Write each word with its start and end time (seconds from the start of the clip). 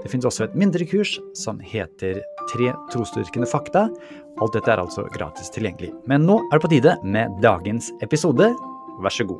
Det 0.00 0.08
finnes 0.08 0.24
også 0.24 0.46
et 0.46 0.56
mindre 0.56 0.86
kurs 0.88 1.18
som 1.36 1.60
heter 1.60 2.22
Tre 2.50 2.72
trosdyrkende 2.90 3.46
fakta. 3.46 3.84
Alt 4.40 4.56
dette 4.56 4.72
er 4.72 4.80
altså 4.80 5.04
gratis 5.12 5.52
tilgjengelig. 5.54 5.92
Men 6.08 6.24
nå 6.26 6.40
er 6.48 6.56
det 6.56 6.64
på 6.64 6.72
tide 6.72 6.96
med 7.04 7.36
dagens 7.44 7.92
episode. 8.02 8.48
Vær 9.04 9.14
så 9.14 9.28
god. 9.28 9.38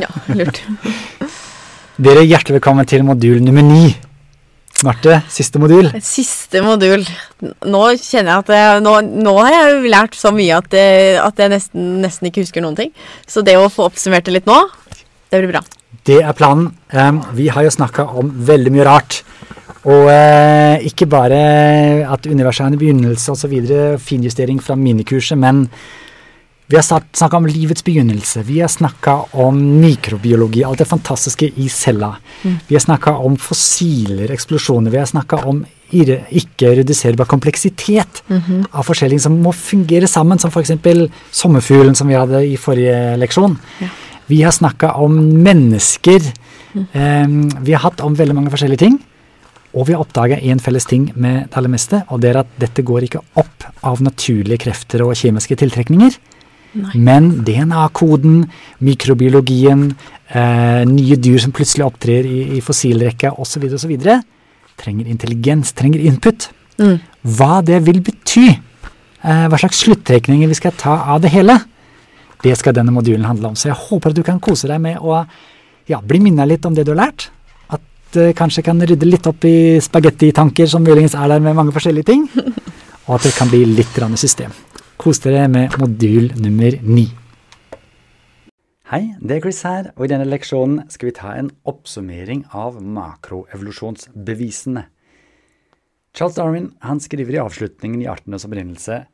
Ja, 0.00 0.10
lurt. 0.34 0.64
Dere 2.00 2.22
er 2.24 2.30
hjertelig 2.32 2.62
velkommen 2.62 2.88
til 2.88 3.04
modul 3.04 3.44
nummer 3.44 3.62
ni. 3.62 3.92
Marte, 4.86 5.18
siste 5.28 5.60
modul. 5.60 5.90
Siste 6.04 6.62
modul. 6.64 7.02
Nå 7.40 7.82
kjenner 8.00 8.32
jeg 8.32 8.44
at 8.44 8.52
jeg, 8.54 8.84
nå, 8.84 8.94
nå 9.26 9.34
har 9.42 9.52
jeg 9.52 9.92
lært 9.92 10.16
så 10.16 10.32
mye 10.32 10.56
at, 10.56 10.72
jeg, 10.76 11.18
at 11.20 11.42
jeg 11.42 11.52
nesten, 11.52 11.90
nesten 12.04 12.30
ikke 12.30 12.44
husker 12.46 12.64
noen 12.64 12.78
ting. 12.78 12.94
Så 13.28 13.44
det 13.46 13.58
å 13.60 13.68
få 13.72 13.90
oppsummert 13.90 14.28
det 14.28 14.38
litt 14.38 14.48
nå, 14.48 14.58
det 15.30 15.42
blir 15.42 15.52
bra. 15.52 15.62
Det 16.08 16.20
er 16.24 16.36
planen. 16.36 16.70
Um, 16.94 17.20
vi 17.36 17.50
har 17.52 17.66
jo 17.66 17.74
snakka 17.74 18.08
om 18.20 18.32
veldig 18.48 18.72
mye 18.72 18.86
rart. 18.88 19.20
Og 19.84 20.08
uh, 20.08 20.76
ikke 20.84 21.08
bare 21.08 21.40
at 22.08 22.28
universet 22.28 22.64
er 22.64 22.72
en 22.72 22.80
begynnelse 22.80 23.36
osv., 23.36 23.54
finjustering 24.00 24.60
fra 24.64 24.76
minikurset, 24.80 25.38
men 25.40 25.66
vi 26.70 26.76
har 26.78 26.84
snakka 26.86 27.36
om 27.36 27.46
livets 27.50 27.82
begynnelse. 27.84 28.44
Vi 28.46 28.60
har 28.62 28.68
snakka 28.70 29.16
om 29.42 29.56
mikrobiologi, 29.80 30.62
alt 30.64 30.78
det 30.78 30.86
fantastiske 30.86 31.48
i 31.58 31.68
cella. 31.68 32.12
Mm. 32.44 32.58
Vi 32.68 32.76
har 32.76 32.80
snakka 32.84 33.16
om 33.26 33.34
fossiler, 33.36 34.30
eksplosjoner. 34.30 34.90
Vi 34.94 35.00
har 35.00 35.06
snakka 35.10 35.40
om 35.50 35.64
ikke-reduserbar 35.90 37.26
kompleksitet 37.26 38.22
Mhm. 38.28 38.66
av 38.72 38.84
forskjellige 38.86 39.20
som 39.20 39.42
må 39.42 39.52
fungere 39.52 40.06
sammen, 40.06 40.38
som 40.38 40.50
f.eks. 40.50 40.70
sommerfuglen 41.32 41.96
som 41.96 42.06
vi 42.08 42.14
hadde 42.14 42.44
i 42.46 42.56
forrige 42.56 43.16
leksjon. 43.18 43.58
Ja. 43.80 43.88
Vi 44.28 44.42
har 44.42 44.52
snakka 44.52 44.92
om 44.94 45.42
mennesker. 45.42 46.20
Em, 46.94 47.48
vi 47.64 47.72
har 47.72 47.80
hatt 47.80 48.00
om 48.00 48.14
veldig 48.14 48.34
mange 48.34 48.50
forskjellige 48.50 48.78
ting. 48.78 49.00
Og 49.74 49.86
vi 49.86 49.92
har 49.92 50.00
oppdaga 50.04 50.36
én 50.40 50.60
felles 50.60 50.86
ting 50.86 51.12
med 51.16 51.48
det 51.48 51.56
aller 51.56 51.68
meste, 51.68 52.04
og 52.10 52.20
det 52.20 52.30
er 52.30 52.38
at 52.40 52.46
dette 52.58 52.82
går 52.82 53.02
ikke 53.02 53.20
opp 53.36 53.64
av 53.82 54.00
naturlige 54.00 54.58
krefter 54.58 55.02
og 55.02 55.14
kjemiske 55.14 55.56
tiltrekninger. 55.56 56.16
Nei. 56.72 56.92
Men 56.94 57.30
DNA-koden, 57.46 58.44
mikrobiologien, 58.86 59.88
eh, 60.28 60.82
nye 60.86 61.16
dyr 61.18 61.40
som 61.42 61.52
plutselig 61.52 61.86
opptrer 61.86 62.26
i, 62.26 62.42
i 62.56 62.60
fossilrekka 62.62 63.34
osv., 63.42 63.66
osv., 63.74 63.96
trenger 64.80 65.10
intelligens, 65.10 65.74
trenger 65.76 66.00
input. 66.06 66.48
Mm. 66.78 67.00
Hva 67.36 67.60
det 67.66 67.82
vil 67.84 68.00
bety, 68.04 68.46
eh, 68.48 69.46
hva 69.50 69.58
slags 69.58 69.82
sluttrekninger 69.84 70.48
vi 70.48 70.58
skal 70.58 70.76
ta 70.78 70.96
av 71.14 71.20
det 71.24 71.34
hele, 71.34 71.58
det 72.42 72.56
skal 72.56 72.72
denne 72.76 72.94
modulen 72.94 73.26
handle 73.28 73.50
om. 73.50 73.58
Så 73.58 73.68
jeg 73.68 73.76
håper 73.76 74.14
at 74.14 74.16
du 74.16 74.24
kan 74.24 74.40
kose 74.40 74.70
deg 74.70 74.80
med 74.80 75.02
å 75.02 75.18
ja, 75.90 76.00
bli 76.00 76.22
minnet 76.22 76.48
litt 76.48 76.64
om 76.64 76.76
det 76.76 76.86
du 76.86 76.94
har 76.94 77.02
lært. 77.02 77.28
At 77.68 77.82
det 78.14 78.32
kanskje 78.38 78.64
kan 78.64 78.80
rydde 78.80 79.08
litt 79.08 79.26
opp 79.28 79.44
i 79.44 79.76
spagettitanker 79.82 80.70
som 80.70 80.86
muligens 80.86 81.18
er 81.18 81.28
der 81.28 81.42
med 81.44 81.58
mange 81.58 81.74
forskjellige 81.74 82.08
ting. 82.12 82.26
Og 83.08 83.18
at 83.18 83.26
det 83.26 83.34
kan 83.36 83.50
bli 83.50 83.64
litt 83.66 84.00
system. 84.16 84.52
Kos 85.00 85.16
dere 85.24 85.46
med 85.48 85.72
modul 85.80 86.26
nummer 86.36 86.74
ni. 86.84 87.06
Hei, 88.90 89.14
det 89.16 89.38
er 89.38 89.40
Chris 89.40 89.62
her, 89.64 89.86
og 89.96 90.04
i 90.04 90.10
denne 90.12 90.26
leksjonen 90.28 90.82
skal 90.92 91.08
vi 91.08 91.14
ta 91.16 91.30
en 91.40 91.48
oppsummering 91.64 92.42
av 92.52 92.76
makroevolusjonsbevisene. 92.84 94.82
Charles 96.12 96.36
Darwin 96.36 96.68
skriver 97.00 97.32
i 97.32 97.40
avslutningen 97.40 98.02
i 98.04 98.10
Artenes 98.12 98.44
opprinnelse 98.44 99.06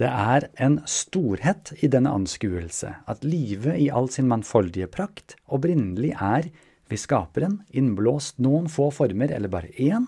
det 0.00 0.08
er 0.12 0.50
en 0.60 0.82
storhet 0.84 1.72
i 1.80 1.88
denne 1.88 2.12
anskuelse 2.20 2.92
at 3.08 3.24
livet 3.24 3.80
i 3.80 3.88
all 3.88 4.12
sin 4.12 4.28
mannfoldige 4.28 4.92
prakt 4.92 5.38
opprinnelig 5.48 6.12
er 6.20 6.50
ved 6.92 7.00
skaperen 7.00 7.62
innblåst 7.72 8.36
noen 8.44 8.68
få 8.68 8.90
former 8.92 9.32
eller 9.32 9.48
bare 9.48 9.72
én, 9.76 10.04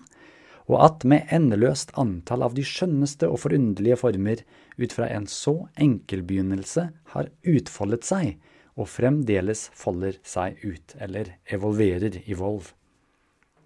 og 0.71 0.77
at 0.85 1.03
med 1.07 1.31
endeløst 1.33 1.91
antall 1.99 2.45
av 2.45 2.55
de 2.55 2.63
skjønneste 2.67 3.27
og 3.27 3.41
forunderlige 3.43 3.99
former 3.99 4.43
ut 4.79 4.95
fra 4.95 5.09
en 5.11 5.27
så 5.29 5.55
enkel 5.81 6.23
begynnelse 6.27 6.87
har 7.15 7.31
utfoldet 7.43 8.07
seg 8.07 8.37
og 8.73 8.89
fremdeles 8.89 9.67
folder 9.77 10.17
seg 10.25 10.57
ut, 10.63 10.95
eller 10.97 11.35
evolverer, 11.53 12.23
i 12.25 12.37
volv. 12.37 12.71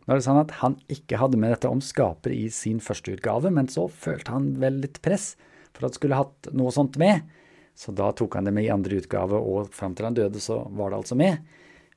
Nå 0.03 0.15
er 0.15 0.19
det 0.19 0.25
sånn 0.25 0.39
at 0.39 0.55
Han 0.61 0.77
ikke 0.91 1.19
hadde 1.19 1.39
med 1.39 1.53
dette 1.53 1.71
om 1.71 1.83
skaper 1.83 2.33
i 2.35 2.47
sin 2.51 2.79
første 2.83 3.15
utgave, 3.15 3.51
men 3.51 3.69
så 3.71 3.87
følte 3.91 4.33
han 4.35 4.53
vel 4.59 4.81
litt 4.83 5.01
press 5.03 5.35
for 5.75 5.87
at 5.87 5.95
skulle 5.99 6.19
hatt 6.19 6.49
noe 6.55 6.73
sånt 6.75 6.99
med. 6.99 7.23
Så 7.77 7.93
da 7.95 8.09
tok 8.15 8.35
han 8.39 8.47
det 8.47 8.55
med 8.55 8.67
i 8.67 8.73
andre 8.73 8.99
utgave, 8.99 9.39
og 9.39 9.71
fram 9.75 9.95
til 9.95 10.07
han 10.07 10.17
døde, 10.17 10.41
så 10.43 10.63
var 10.75 10.91
det 10.91 11.01
altså 11.01 11.17
med. 11.19 11.43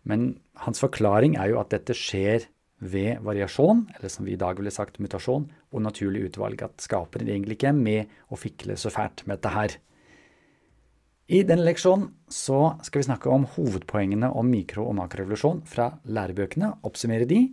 Men 0.07 0.35
hans 0.67 0.83
forklaring 0.83 1.39
er 1.41 1.53
jo 1.53 1.61
at 1.63 1.73
dette 1.73 1.97
skjer 1.97 2.47
ved 2.81 3.21
variasjon, 3.25 3.85
eller 3.97 4.13
som 4.13 4.27
vi 4.27 4.35
i 4.35 4.41
dag 4.41 4.57
ville 4.59 4.73
sagt 4.73 4.99
mutasjon, 5.01 5.47
og 5.71 5.85
naturlig 5.85 6.31
utvalg. 6.31 6.63
At 6.65 6.83
skaperen 6.83 7.29
egentlig 7.29 7.59
ikke 7.59 7.71
er 7.71 7.79
med 7.79 8.21
å 8.33 8.39
fikle 8.41 8.77
så 8.81 8.93
fælt 8.93 9.27
med 9.27 9.39
dette 9.39 9.55
her. 9.55 9.77
I 11.31 11.45
denne 11.47 11.63
leksjonen 11.63 12.09
så 12.27 12.75
skal 12.83 13.03
vi 13.03 13.07
snakke 13.07 13.31
om 13.31 13.45
hovedpoengene 13.55 14.33
om 14.35 14.49
mikro- 14.51 14.89
og 14.89 14.97
makrorevolusjon 14.99 15.61
fra 15.71 15.93
lærebøkene, 16.11 16.73
oppsummere 16.83 17.29
de, 17.31 17.45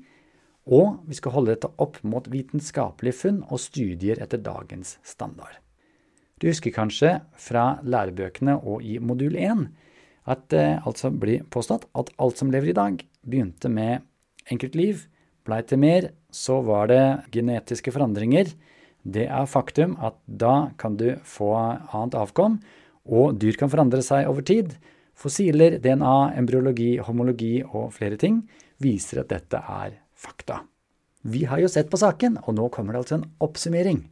og 0.68 1.04
vi 1.08 1.16
skal 1.16 1.36
holde 1.36 1.54
dette 1.54 1.70
opp 1.78 2.00
mot 2.02 2.26
vitenskapelige 2.32 3.20
funn 3.20 3.44
og 3.46 3.62
studier 3.62 4.20
etter 4.24 4.42
dagens 4.42 4.98
standard. 5.06 5.60
Du 6.42 6.50
husker 6.50 6.74
kanskje 6.74 7.20
fra 7.38 7.78
lærebøkene 7.86 8.58
og 8.58 8.82
i 8.86 8.98
modul 8.98 9.38
1 9.38 9.68
at 10.28 10.44
det 10.52 10.66
altså 10.86 11.12
blir 11.14 11.46
påstått 11.54 11.88
at 11.98 12.12
alt 12.20 12.42
som 12.42 12.50
lever 12.52 12.74
i 12.74 12.78
dag, 12.78 13.00
begynte 13.24 13.70
med 13.72 14.04
enkeltliv, 14.52 15.06
blei 15.48 15.64
til 15.66 15.82
mer, 15.82 16.12
så 16.30 16.60
var 16.66 16.92
det 16.92 17.04
genetiske 17.34 17.94
forandringer. 17.96 18.52
Det 19.08 19.26
er 19.32 19.48
faktum 19.50 19.96
at 20.04 20.20
da 20.28 20.74
kan 20.80 20.98
du 21.00 21.10
få 21.24 21.54
annet 21.56 22.18
avkom, 22.20 22.60
og 23.08 23.38
dyr 23.40 23.56
kan 23.60 23.72
forandre 23.72 24.04
seg 24.04 24.28
over 24.28 24.44
tid. 24.44 24.76
Fossiler, 25.18 25.80
DNA, 25.82 26.36
embryologi, 26.38 26.98
homologi 27.02 27.62
og 27.66 27.94
flere 27.96 28.20
ting 28.20 28.44
viser 28.84 29.24
at 29.24 29.32
dette 29.32 29.62
er 29.64 29.96
fakta. 30.18 30.62
Vi 31.28 31.48
har 31.50 31.64
jo 31.64 31.72
sett 31.72 31.90
på 31.92 32.00
saken, 32.00 32.38
og 32.46 32.56
nå 32.56 32.68
kommer 32.74 32.94
det 32.94 33.02
altså 33.02 33.18
en 33.18 33.26
oppsummering. 33.44 34.04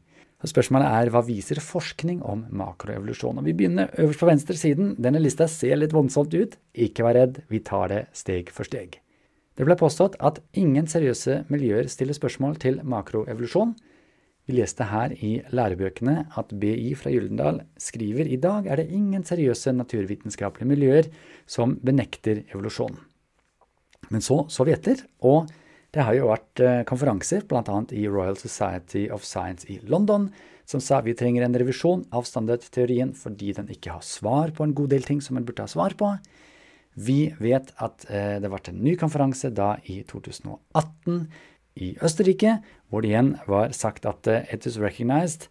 Så 0.41 0.51
Spørsmålet 0.51 0.91
er 0.91 1.11
hva 1.13 1.21
viser 1.25 1.61
forskning 1.63 2.19
om 2.25 2.43
makroevolusjon? 2.53 3.39
Og 3.39 3.47
Vi 3.47 3.53
begynner 3.55 3.93
øverst 4.01 4.21
på 4.21 4.29
venstre 4.29 4.57
siden. 4.59 4.93
Denne 5.01 5.21
lista 5.21 5.47
ser 5.47 5.79
litt 5.79 5.95
voldsomt 5.95 6.35
ut. 6.35 6.57
Ikke 6.73 7.05
vær 7.07 7.17
redd, 7.19 7.41
vi 7.49 7.63
tar 7.63 7.89
det 7.93 8.03
steg 8.13 8.51
for 8.53 8.67
steg. 8.67 8.99
Det 9.55 9.63
ble 9.63 9.77
påstått 9.79 10.17
at 10.19 10.41
ingen 10.59 10.87
seriøse 10.91 11.45
miljøer 11.51 11.87
stiller 11.91 12.17
spørsmål 12.17 12.57
til 12.59 12.81
makroevolusjon. 12.83 13.71
Vi 14.45 14.57
leste 14.59 14.85
her 14.91 15.15
i 15.25 15.39
lærebøkene 15.55 16.27
at 16.37 16.51
BI 16.59 16.91
fra 16.99 17.13
Gyldendal 17.13 17.61
skriver 17.81 18.27
i 18.29 18.37
dag 18.37 18.67
er 18.67 18.81
det 18.81 18.91
ingen 18.93 19.23
seriøse 19.25 19.73
naturvitenskapelige 19.73 20.69
miljøer 20.69 21.09
som 21.49 21.79
benekter 21.81 22.43
evolusjon. 22.51 22.99
Men 24.11 24.21
så 24.21 24.43
så 24.49 24.67
vi 24.67 24.75
og 25.21 25.47
det 25.95 26.03
har 26.03 26.13
jo 26.17 26.27
vært 26.27 26.59
eh, 26.59 26.81
konferanser, 26.83 27.45
bl.a. 27.47 27.77
i 27.95 28.03
Royal 28.11 28.35
Society 28.35 29.05
of 29.09 29.23
Science 29.23 29.63
i 29.71 29.79
London, 29.87 30.27
som 30.67 30.81
sa 30.83 30.99
vi 30.99 31.13
trenger 31.15 31.45
en 31.45 31.55
revisjon 31.55 32.03
av 32.11 32.27
standardteorien 32.27 33.13
fordi 33.15 33.53
den 33.55 33.69
ikke 33.71 33.93
har 33.95 34.03
svar 34.03 34.51
på 34.51 34.65
en 34.65 34.73
god 34.75 34.91
del 34.91 35.07
ting 35.07 35.21
som 35.23 35.39
den 35.39 35.45
burde 35.47 35.63
ha 35.63 35.71
svar 35.71 35.95
på. 35.95 36.11
Vi 36.95 37.33
vet 37.43 37.73
at 37.83 38.07
eh, 38.07 38.37
det 38.39 38.49
ble 38.51 38.61
en 38.71 38.81
ny 38.83 38.95
konferanse 38.99 39.51
da 39.51 39.75
i 39.91 40.01
2018 40.07 41.25
i 41.83 41.91
Østerrike, 42.03 42.59
hvor 42.87 43.03
det 43.03 43.11
igjen 43.11 43.33
var 43.49 43.75
sagt 43.75 44.07
at 44.07 44.27
eh, 44.31 44.47
it 44.53 44.67
is 44.67 44.79
recognized 44.79 45.49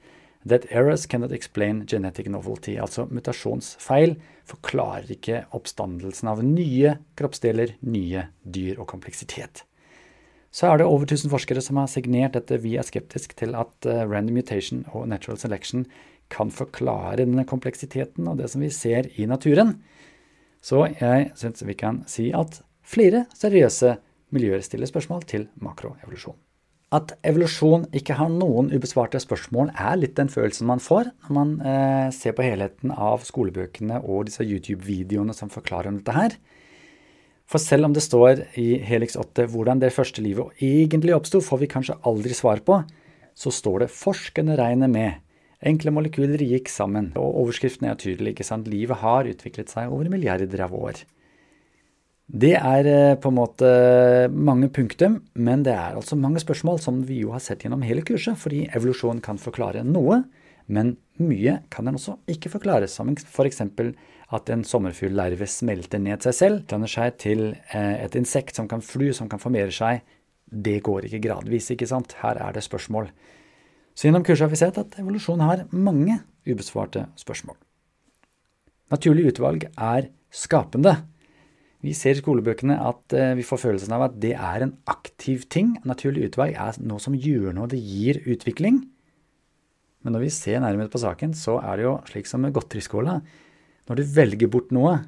that 0.49 0.65
errors 0.71 1.07
cannot 1.07 1.33
explain 1.33 1.85
genetic 1.89 2.29
novelty, 2.29 2.77
altså 2.81 3.07
mutasjonsfeil 3.09 4.17
forklarer 4.49 5.13
ikke 5.15 5.45
oppstandelsen 5.57 6.29
av 6.33 6.43
nye 6.45 6.99
kroppsdeler, 7.17 7.77
nye 7.81 8.27
dyr 8.45 8.81
og 8.81 8.89
kompleksitet. 8.93 9.65
Så 10.55 10.69
er 10.69 10.79
det 10.79 10.87
over 10.87 11.09
1000 11.09 11.33
forskere 11.33 11.63
som 11.65 11.81
har 11.81 11.89
signert 11.91 12.37
dette. 12.37 12.61
Vi 12.63 12.77
er 12.79 12.87
skeptisk 12.87 13.35
til 13.41 13.57
at 13.59 13.89
eh, 13.89 14.05
random 14.07 14.37
mutation 14.39 14.85
og 14.93 15.09
natural 15.11 15.41
selection 15.41 15.85
kan 16.33 16.53
forklare 16.55 17.19
denne 17.21 17.45
kompleksiteten 17.49 18.29
og 18.31 18.39
det 18.41 18.49
som 18.53 18.63
vi 18.65 18.71
ser 18.73 19.11
i 19.21 19.27
naturen. 19.29 19.77
Så 20.65 20.87
jeg 20.97 21.29
syns 21.37 21.65
vi 21.67 21.77
kan 21.77 22.03
si 22.09 22.31
at 22.33 22.63
flere 22.85 23.27
seriøse 23.37 23.99
miljøer 24.35 24.65
stiller 24.65 24.89
spørsmål 24.89 25.27
til 25.29 25.49
makroevolusjon. 25.63 26.39
At 26.95 27.17
evolusjon 27.27 27.89
ikke 27.97 28.15
har 28.17 28.31
noen 28.31 28.71
ubesvarte 28.71 29.19
spørsmål, 29.19 29.73
er 29.75 29.97
litt 29.99 30.15
den 30.17 30.31
følelsen 30.31 30.69
man 30.69 30.83
får 30.83 31.11
når 31.27 31.35
man 31.35 31.55
eh, 31.67 32.09
ser 32.15 32.37
på 32.37 32.45
helheten 32.47 32.93
av 32.95 33.25
skolebøkene 33.27 33.99
og 34.05 34.29
disse 34.29 34.47
YouTube-videoene 34.47 35.35
som 35.35 35.51
forklarer 35.51 35.91
om 35.91 35.99
dette 35.99 36.15
her. 36.15 36.37
For 37.51 37.61
selv 37.61 37.89
om 37.89 37.97
det 37.97 38.05
står 38.05 38.45
i 38.61 38.79
Helix 38.87 39.19
8 39.21 39.49
hvordan 39.53 39.83
det 39.83 39.93
første 39.93 40.23
livet 40.25 40.63
egentlig 40.65 41.17
oppsto, 41.17 41.43
får 41.45 41.65
vi 41.65 41.73
kanskje 41.75 41.99
aldri 42.09 42.37
svar 42.37 42.63
på, 42.65 42.79
så 43.35 43.51
står 43.53 43.85
det 43.85 43.93
forskende 43.93 44.57
regner 44.57 44.89
med'. 44.89 45.24
Enkle 45.65 45.95
molekyler 45.97 46.43
gikk 46.45 46.69
sammen, 46.69 47.13
og 47.17 47.39
overskriften 47.41 47.89
er 47.89 47.97
tydelig. 47.97 48.35
ikke 48.35 48.45
sant? 48.45 48.69
Livet 48.69 49.01
har 49.01 49.29
utviklet 49.31 49.73
seg 49.73 49.93
over 49.93 50.11
milliarder 50.13 50.61
av 50.67 50.75
år. 50.77 51.05
Det 52.25 52.55
er 52.57 52.87
eh, 52.89 53.17
på 53.21 53.29
en 53.29 53.37
måte 53.37 53.69
mange 54.33 54.71
punktum, 54.73 55.19
men 55.37 55.65
det 55.65 55.75
er 55.77 55.97
altså 55.99 56.17
mange 56.17 56.41
spørsmål 56.41 56.81
som 56.81 57.03
vi 57.05 57.21
jo 57.21 57.35
har 57.35 57.43
sett 57.45 57.65
gjennom 57.65 57.85
hele 57.85 58.05
kurset, 58.05 58.39
fordi 58.41 58.65
evolusjon 58.73 59.21
kan 59.25 59.41
forklare 59.41 59.85
noe, 59.85 60.23
men 60.73 60.95
mye 61.21 61.59
kan 61.73 61.85
den 61.85 61.99
også 61.99 62.17
ikke 62.33 62.53
forklare, 62.55 62.89
som 62.89 63.13
f.eks. 63.13 63.61
at 63.61 64.51
en 64.51 64.65
sommerfugllarve 64.65 65.47
smelter 65.49 66.01
ned 66.01 66.25
seg 66.25 66.37
selv, 66.39 66.65
danner 66.71 66.89
seg 66.89 67.21
til 67.21 67.45
eh, 67.53 68.05
et 68.05 68.17
insekt 68.17 68.57
som 68.57 68.69
kan 68.69 68.85
fly, 68.85 69.13
som 69.13 69.29
kan 69.29 69.43
formere 69.43 69.73
seg. 69.73 70.01
Det 70.49 70.81
går 70.85 71.09
ikke 71.09 71.25
gradvis, 71.29 71.71
ikke 71.75 71.89
sant? 71.89 72.17
Her 72.23 72.41
er 72.41 72.57
det 72.57 72.65
spørsmål. 72.65 73.13
Så 73.95 74.09
gjennom 74.09 74.25
kurset 74.27 74.47
har 74.47 74.53
vi 74.53 74.61
sett 74.61 74.79
at 74.81 74.97
evolusjon 74.99 75.43
har 75.45 75.67
mange 75.71 76.19
ubesvarte 76.49 77.07
spørsmål. 77.19 77.57
Naturlig 78.93 79.31
utvalg 79.33 79.69
er 79.71 80.11
skapende. 80.35 80.97
Vi 81.85 81.93
ser 81.97 82.17
i 82.17 82.23
skolebøkene 82.23 82.77
at 82.81 83.15
eh, 83.17 83.35
vi 83.39 83.45
får 83.47 83.61
følelsen 83.61 83.95
av 83.95 84.07
at 84.07 84.19
det 84.21 84.33
er 84.35 84.65
en 84.65 84.75
aktiv 84.91 85.45
ting. 85.53 85.75
Naturlig 85.87 86.31
utvalg 86.31 86.57
er 86.57 86.79
noe 86.83 87.03
som 87.03 87.17
gjør 87.17 87.55
noe, 87.57 87.69
det 87.71 87.81
gir 87.81 88.23
utvikling. 88.25 88.83
Men 90.05 90.17
når 90.17 90.27
vi 90.27 90.35
ser 90.37 90.63
nærmere 90.65 90.93
på 90.93 91.01
saken, 91.01 91.33
så 91.37 91.59
er 91.63 91.81
det 91.81 91.87
jo 91.87 91.95
slik 92.09 92.29
som 92.29 92.43
med 92.45 92.55
godteriskåla. 92.57 93.19
Når 93.89 94.01
du 94.01 94.11
velger 94.17 94.51
bort 94.53 94.73
noe, 94.75 94.99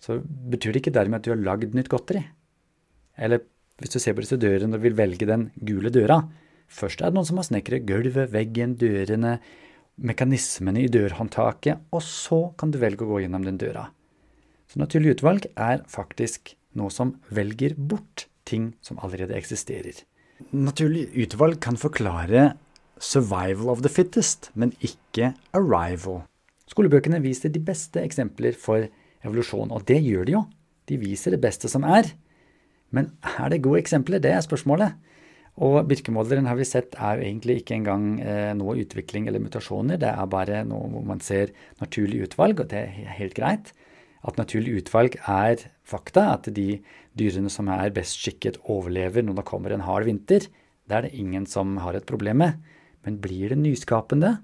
så 0.00 0.18
betyr 0.20 0.74
det 0.74 0.82
ikke 0.82 0.96
dermed 0.96 1.20
at 1.20 1.28
du 1.28 1.32
har 1.32 1.40
lagd 1.44 1.76
nytt 1.76 1.90
godteri. 1.92 2.22
Eller 3.18 3.44
hvis 3.78 3.94
du 3.94 3.98
ser 4.02 4.16
på 4.16 4.24
disse 4.24 4.38
dørene 4.40 4.78
og 4.78 4.84
vil 4.84 4.96
velge 4.98 5.28
den 5.28 5.48
gule 5.64 5.92
døra. 5.94 6.22
Først 6.68 7.00
er 7.00 7.10
det 7.10 7.16
noen 7.16 7.28
som 7.28 7.40
har 7.40 7.48
snekret 7.48 7.86
gulvet, 7.88 8.32
veggen, 8.34 8.76
dørene, 8.80 9.38
mekanismene 9.98 10.84
i 10.84 10.92
dørhåndtaket, 10.92 11.80
og 11.90 12.04
så 12.04 12.40
kan 12.60 12.70
du 12.70 12.78
velge 12.82 13.06
å 13.06 13.10
gå 13.10 13.22
gjennom 13.24 13.46
den 13.46 13.58
døra. 13.60 13.88
Så 14.68 14.80
naturlig 14.82 15.16
utvalg 15.16 15.48
er 15.56 15.82
faktisk 15.88 16.52
noe 16.78 16.92
som 16.92 17.16
velger 17.34 17.74
bort 17.74 18.28
ting 18.48 18.74
som 18.84 19.00
allerede 19.02 19.36
eksisterer. 19.36 20.04
Naturlig 20.54 21.08
utvalg 21.24 21.58
kan 21.64 21.80
forklare 21.80 22.52
survival 23.00 23.72
of 23.72 23.82
the 23.82 23.90
fittest, 23.90 24.50
men 24.54 24.74
ikke 24.84 25.32
arrival. 25.56 26.22
Skolebøkene 26.68 27.20
viser 27.24 27.50
de 27.50 27.62
beste 27.64 28.02
eksempler 28.04 28.56
for 28.58 28.86
evolusjon, 29.24 29.72
og 29.72 29.86
det 29.88 29.98
gjør 30.04 30.28
de 30.28 30.36
jo. 30.36 30.44
De 30.88 30.98
viser 31.00 31.34
det 31.34 31.42
beste 31.42 31.70
som 31.70 31.84
er. 31.84 32.10
Men 32.94 33.10
er 33.38 33.50
det 33.52 33.62
gode 33.64 33.80
eksempler? 33.82 34.20
Det 34.22 34.32
er 34.32 34.44
spørsmålet. 34.44 34.94
Og 35.58 35.80
birkemåleren 35.90 36.46
har 36.46 36.54
vi 36.58 36.66
sett 36.68 36.94
er 36.94 37.18
jo 37.18 37.26
egentlig 37.26 37.60
ikke 37.60 37.74
engang 37.74 38.08
eh, 38.22 38.52
noe 38.54 38.78
utvikling 38.78 39.26
eller 39.26 39.42
mutasjoner. 39.42 39.98
Det 39.98 40.10
er 40.12 40.30
bare 40.30 40.62
noe 40.68 40.86
hvor 40.92 41.06
man 41.08 41.22
ser 41.24 41.50
naturlig 41.82 42.28
utvalg, 42.28 42.62
og 42.62 42.70
det 42.70 42.84
er 42.84 43.16
helt 43.18 43.34
greit 43.38 43.72
at 44.26 44.38
naturlig 44.38 44.82
utvalg 44.82 45.16
er 45.30 45.62
fakta, 45.86 46.24
at 46.34 46.48
de 46.54 46.80
dyrene 47.18 47.50
som 47.52 47.70
er 47.72 47.94
best 47.94 48.18
skikket, 48.20 48.58
overlever 48.70 49.24
når 49.24 49.40
det 49.40 49.48
kommer 49.48 49.74
en 49.74 49.86
hard 49.86 50.08
vinter. 50.08 50.48
Det 50.88 50.96
er 50.96 51.06
det 51.06 51.16
ingen 51.18 51.46
som 51.46 51.76
har 51.84 51.96
et 51.96 52.08
problem 52.08 52.42
med. 52.42 52.58
Men 53.06 53.20
blir 53.22 53.52
det 53.52 53.60
nyskapende? 53.60 54.38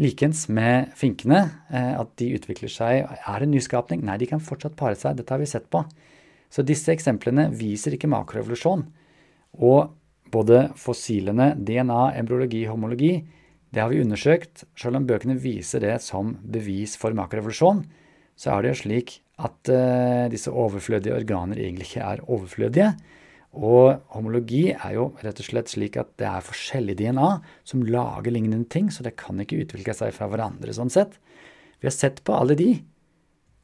Likens 0.00 0.46
med 0.48 0.94
finkene, 0.96 1.42
eh, 1.68 1.92
at 2.00 2.14
de 2.16 2.32
utvikler 2.38 2.72
seg. 2.72 3.04
Er 3.04 3.42
det 3.44 3.50
nyskapning? 3.52 4.04
Nei, 4.04 4.16
de 4.16 4.30
kan 4.30 4.40
fortsatt 4.40 4.76
pare 4.78 4.96
seg. 4.96 5.18
Dette 5.18 5.34
har 5.34 5.42
vi 5.42 5.50
sett 5.50 5.68
på. 5.70 5.84
Så 6.52 6.64
disse 6.64 6.92
eksemplene 6.92 7.50
viser 7.52 7.96
ikke 7.96 8.10
makroevolusjon. 8.12 8.86
Og 9.60 9.92
både 10.32 10.66
fossilene, 10.80 11.52
DNA, 11.60 12.02
embryologi, 12.20 12.64
homologi, 12.70 13.14
det 13.72 13.80
har 13.80 13.88
vi 13.92 14.02
undersøkt. 14.04 14.66
Selv 14.76 14.98
om 14.98 15.08
bøkene 15.08 15.38
viser 15.40 15.84
det 15.84 15.96
som 16.04 16.34
bevis 16.42 16.96
for 17.00 17.16
makrorevolusjon, 17.16 17.84
så 18.36 18.52
er 18.52 18.64
det 18.64 18.72
jo 18.72 18.80
slik 18.82 19.16
at 19.42 19.72
uh, 19.72 20.28
disse 20.32 20.52
overflødige 20.52 21.16
organer 21.16 21.60
egentlig 21.60 21.88
ikke 21.90 22.04
er 22.04 22.24
overflødige. 22.26 22.92
Og 23.52 24.00
homologi 24.14 24.70
er 24.72 24.94
jo 24.96 25.10
rett 25.20 25.40
og 25.42 25.48
slett 25.48 25.72
slik 25.72 25.98
at 26.00 26.14
det 26.20 26.28
er 26.28 26.44
forskjellig 26.44 26.96
DNA 27.00 27.34
som 27.68 27.84
lager 27.84 28.32
lignende 28.32 28.68
ting, 28.72 28.88
så 28.88 29.04
det 29.04 29.18
kan 29.20 29.40
ikke 29.40 29.60
utvikle 29.64 29.96
seg 29.96 30.14
fra 30.16 30.28
hverandre 30.32 30.72
sånn 30.72 30.92
sett. 30.92 31.18
Vi 31.80 31.88
har 31.88 31.96
sett 31.96 32.22
på 32.24 32.36
alle 32.36 32.56
de, 32.56 32.70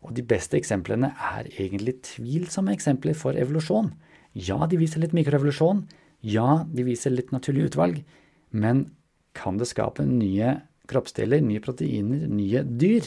og 0.04 0.12
de 0.16 0.24
beste 0.26 0.58
eksemplene 0.58 1.10
er 1.32 1.48
egentlig 1.56 1.98
tvilsomme 2.06 2.74
eksempler 2.76 3.16
for 3.16 3.38
evolusjon. 3.38 3.90
Ja, 4.36 4.60
de 4.68 4.78
viser 4.80 5.02
litt 5.02 5.16
mikroevolusjon. 5.16 5.86
Ja, 6.24 6.64
de 6.66 6.86
viser 6.86 7.14
litt 7.14 7.30
naturlig 7.34 7.70
utvalg. 7.70 8.02
Men 8.50 8.88
kan 9.38 9.58
det 9.60 9.68
skape 9.70 10.06
nye 10.08 10.56
kroppsdeler, 10.90 11.42
nye 11.44 11.62
proteiner, 11.62 12.26
nye 12.26 12.64
dyr? 12.64 13.06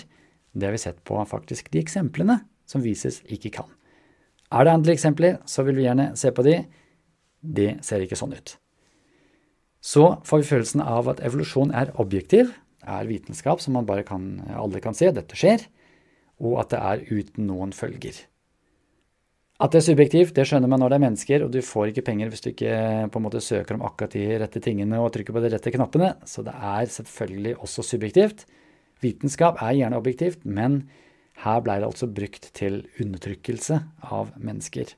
Det 0.52 0.68
har 0.68 0.76
vi 0.76 0.84
sett 0.84 1.04
på 1.08 1.20
faktisk 1.28 1.72
de 1.74 1.82
eksemplene 1.82 2.42
som 2.70 2.84
vises 2.84 3.22
ikke 3.32 3.54
kan. 3.58 3.70
Er 4.52 4.68
det 4.68 4.76
andre 4.76 4.96
eksempler, 4.96 5.40
så 5.48 5.64
vil 5.68 5.80
vi 5.80 5.88
gjerne 5.88 6.12
se 6.20 6.32
på 6.36 6.44
de. 6.46 6.58
Det 7.42 7.70
ser 7.86 8.04
ikke 8.04 8.20
sånn 8.20 8.36
ut. 8.36 8.56
Så 9.82 10.04
får 10.28 10.44
vi 10.44 10.50
følelsen 10.52 10.84
av 10.84 11.08
at 11.10 11.24
evolusjon 11.26 11.72
er 11.74 11.94
objektiv, 12.00 12.52
er 12.86 13.08
vitenskap 13.10 13.62
som 13.64 13.74
man 13.78 13.88
bare 13.88 14.06
kan, 14.06 14.44
alle 14.54 14.82
kan 14.84 14.94
se, 14.98 15.10
dette 15.14 15.38
skjer, 15.38 15.64
og 16.42 16.60
at 16.62 16.74
det 16.74 16.82
er 16.82 17.06
uten 17.10 17.48
noen 17.50 17.74
følger. 17.74 18.20
At 19.62 19.76
det 19.76 19.78
er 19.84 19.92
subjektivt, 19.92 20.32
det 20.34 20.48
skjønner 20.50 20.70
man 20.72 20.82
når 20.82 20.90
det 20.90 20.96
er 20.98 21.04
mennesker, 21.04 21.44
og 21.46 21.52
du 21.54 21.60
får 21.62 21.92
ikke 21.92 22.06
penger 22.08 22.32
hvis 22.32 22.42
du 22.42 22.48
ikke 22.50 22.78
på 23.14 23.20
en 23.20 23.26
måte 23.28 23.44
søker 23.46 23.78
om 23.78 23.84
akkurat 23.86 24.16
de 24.16 24.24
rette 24.42 24.62
tingene 24.64 24.98
og 24.98 25.12
trykker 25.14 25.36
på 25.36 25.44
de 25.44 25.52
rette 25.54 25.74
knappene, 25.76 26.16
så 26.26 26.42
det 26.48 26.56
er 26.56 26.90
selvfølgelig 26.90 27.54
også 27.62 27.86
subjektivt. 27.86 28.48
Vitenskap 29.06 29.62
er 29.62 29.78
gjerne 29.78 30.00
objektivt, 30.02 30.42
men 30.50 30.88
her 31.44 31.62
blei 31.62 31.78
det 31.78 31.92
altså 31.92 32.10
brukt 32.10 32.50
til 32.58 32.82
undertrykkelse 33.02 33.78
av 34.10 34.34
mennesker. 34.42 34.96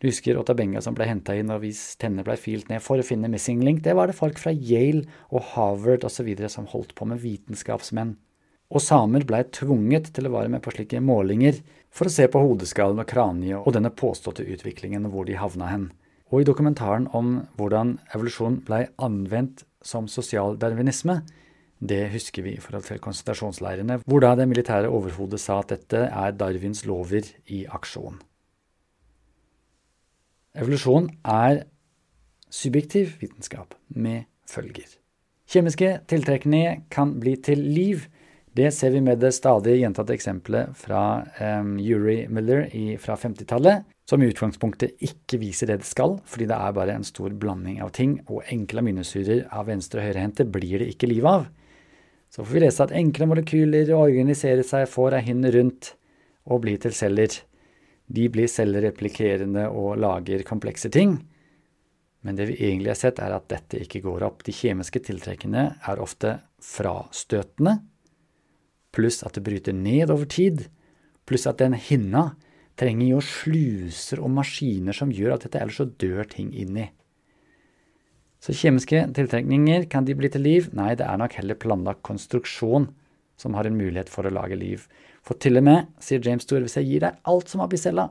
Du 0.00 0.08
husker 0.08 0.40
Otabenga 0.40 0.80
som 0.84 0.96
ble 0.96 1.06
henta 1.08 1.36
inn 1.36 1.52
og 1.52 1.62
hvis 1.62 1.94
tenner 2.00 2.24
blei 2.26 2.38
filt 2.40 2.72
ned 2.72 2.82
for 2.84 3.00
å 3.00 3.06
finne 3.06 3.30
missing 3.32 3.60
link. 3.64 3.84
Det 3.84 3.94
var 3.96 4.08
det 4.08 4.16
folk 4.16 4.40
fra 4.40 4.52
Yale 4.52 5.04
og 5.28 5.44
Harvard 5.54 6.04
osv. 6.08 6.32
som 6.52 6.68
holdt 6.72 6.96
på 6.96 7.08
med 7.08 7.20
vitenskapsmenn. 7.20 8.16
Og 8.74 8.82
samer 8.82 9.22
blei 9.26 9.44
tvunget 9.54 10.10
til 10.16 10.26
å 10.26 10.34
være 10.34 10.50
med 10.50 10.64
på 10.64 10.72
slike 10.74 10.98
målinger 11.04 11.60
for 11.94 12.10
å 12.10 12.14
se 12.14 12.26
på 12.30 12.42
hodeskallen 12.42 13.02
og 13.02 13.06
kraniet 13.10 13.60
og 13.60 13.76
denne 13.76 13.92
påståtte 13.94 14.46
utviklingen 14.50 15.06
og 15.06 15.14
hvor 15.14 15.28
de 15.28 15.38
havna 15.38 15.70
hen. 15.70 15.86
Og 16.34 16.42
i 16.42 16.48
dokumentaren 16.48 17.06
om 17.14 17.36
hvordan 17.54 17.98
evolusjon 18.16 18.58
blei 18.66 18.82
anvendt 18.98 19.62
som 19.84 20.08
sosial 20.10 20.58
darwinisme, 20.58 21.20
det 21.84 22.08
husker 22.14 22.42
vi 22.46 22.54
i 22.56 22.62
forhold 22.62 22.86
til 22.88 23.00
konsentrasjonsleirene, 23.02 24.00
hvor 24.08 24.22
da 24.24 24.32
det 24.38 24.48
militære 24.48 24.90
overhodet 24.90 25.40
sa 25.42 25.60
at 25.60 25.74
dette 25.74 26.06
er 26.08 26.36
Darwins 26.38 26.84
lover 26.88 27.28
i 27.52 27.64
aksjon. 27.66 28.16
Evolusjon 30.54 31.10
er 31.26 31.64
subjektiv 32.48 33.16
vitenskap 33.20 33.74
med 33.90 34.24
følger. 34.48 34.86
Kjemiske 35.50 35.90
tiltrekninger 36.08 36.86
kan 36.94 37.18
bli 37.20 37.34
til 37.42 37.60
liv. 37.60 38.06
Det 38.54 38.70
ser 38.70 38.90
vi 38.94 39.00
med 39.02 39.18
det 39.18 39.32
stadig 39.34 39.80
gjentatte 39.80 40.14
eksempelet 40.14 40.76
fra 40.78 41.24
um, 41.40 41.72
Uri 41.82 42.28
Miller 42.30 42.68
i, 42.70 42.94
fra 43.02 43.16
50-tallet, 43.18 43.82
som 44.06 44.22
i 44.22 44.28
utgangspunktet 44.30 45.00
ikke 45.02 45.40
viser 45.42 45.72
det 45.72 45.80
det 45.80 45.88
skal, 45.88 46.20
fordi 46.22 46.46
det 46.46 46.54
er 46.54 46.76
bare 46.76 46.94
en 46.94 47.06
stor 47.06 47.34
blanding 47.34 47.80
av 47.82 47.90
ting, 47.96 48.20
og 48.30 48.46
enkle 48.54 48.84
aminosyrer 48.84 49.48
av 49.50 49.66
venstre- 49.66 49.98
og 49.98 50.06
høyrehendte 50.06 50.46
blir 50.46 50.84
det 50.84 50.92
ikke 50.92 51.10
liv 51.10 51.26
av. 51.26 51.48
Så 52.30 52.44
får 52.44 52.54
vi 52.54 52.62
lese 52.62 52.86
at 52.86 52.94
enkle 52.94 53.26
molekyler 53.30 53.90
organiserer 53.96 54.62
seg, 54.66 54.86
får 54.92 55.18
ei 55.18 55.24
hinne 55.32 55.50
rundt 55.54 55.90
og 56.46 56.62
blir 56.62 56.78
til 56.82 56.94
celler. 56.94 57.34
De 58.06 58.28
blir 58.30 58.50
cellereplikerende 58.52 59.64
og 59.72 59.96
lager 59.98 60.44
komplekse 60.46 60.92
ting. 60.94 61.16
Men 62.22 62.38
det 62.38 62.46
vi 62.52 62.60
egentlig 62.68 62.92
har 62.92 63.00
sett, 63.00 63.18
er 63.18 63.34
at 63.34 63.50
dette 63.50 63.82
ikke 63.82 64.04
går 64.04 64.28
opp. 64.28 64.46
De 64.46 64.54
kjemiske 64.54 65.02
tiltrekkene 65.08 65.66
er 65.82 66.02
ofte 66.02 66.36
frastøtende, 66.62 67.80
pluss 68.94 69.22
at 69.26 69.36
det 69.36 69.44
bryter 69.46 69.76
ned 69.76 70.12
over 70.14 70.28
tid, 70.30 70.68
pluss 71.28 71.48
at 71.50 71.60
den 71.62 71.76
hinna 71.76 72.32
trenger 72.78 73.14
jo 73.14 73.22
sluser 73.22 74.22
og 74.22 74.32
maskiner 74.34 74.96
som 74.96 75.12
gjør 75.14 75.36
at 75.36 75.46
dette 75.46 75.60
ellers 75.62 75.80
så 75.82 75.86
dør 75.86 76.26
ting 76.30 76.50
inni. 76.54 76.88
Så 78.44 78.52
kjemiske 78.52 79.06
tiltrekninger, 79.16 79.86
kan 79.88 80.04
de 80.04 80.16
bli 80.18 80.28
til 80.28 80.44
liv? 80.44 80.66
Nei, 80.76 80.92
det 80.98 81.06
er 81.06 81.16
nok 81.20 81.36
heller 81.38 81.56
planlagt 81.56 82.02
konstruksjon 82.04 82.90
som 83.40 83.56
har 83.56 83.66
en 83.66 83.78
mulighet 83.78 84.10
for 84.12 84.26
å 84.26 84.34
lage 84.34 84.58
liv. 84.58 84.84
For 85.24 85.38
til 85.40 85.58
og 85.58 85.64
med, 85.64 85.88
sier 86.02 86.20
James 86.22 86.44
Store, 86.44 86.66
hvis 86.66 86.76
jeg 86.76 86.90
gir 86.90 87.06
deg 87.06 87.22
alt 87.30 87.50
som 87.50 87.62
har 87.62 87.70
abicella, 87.70 88.10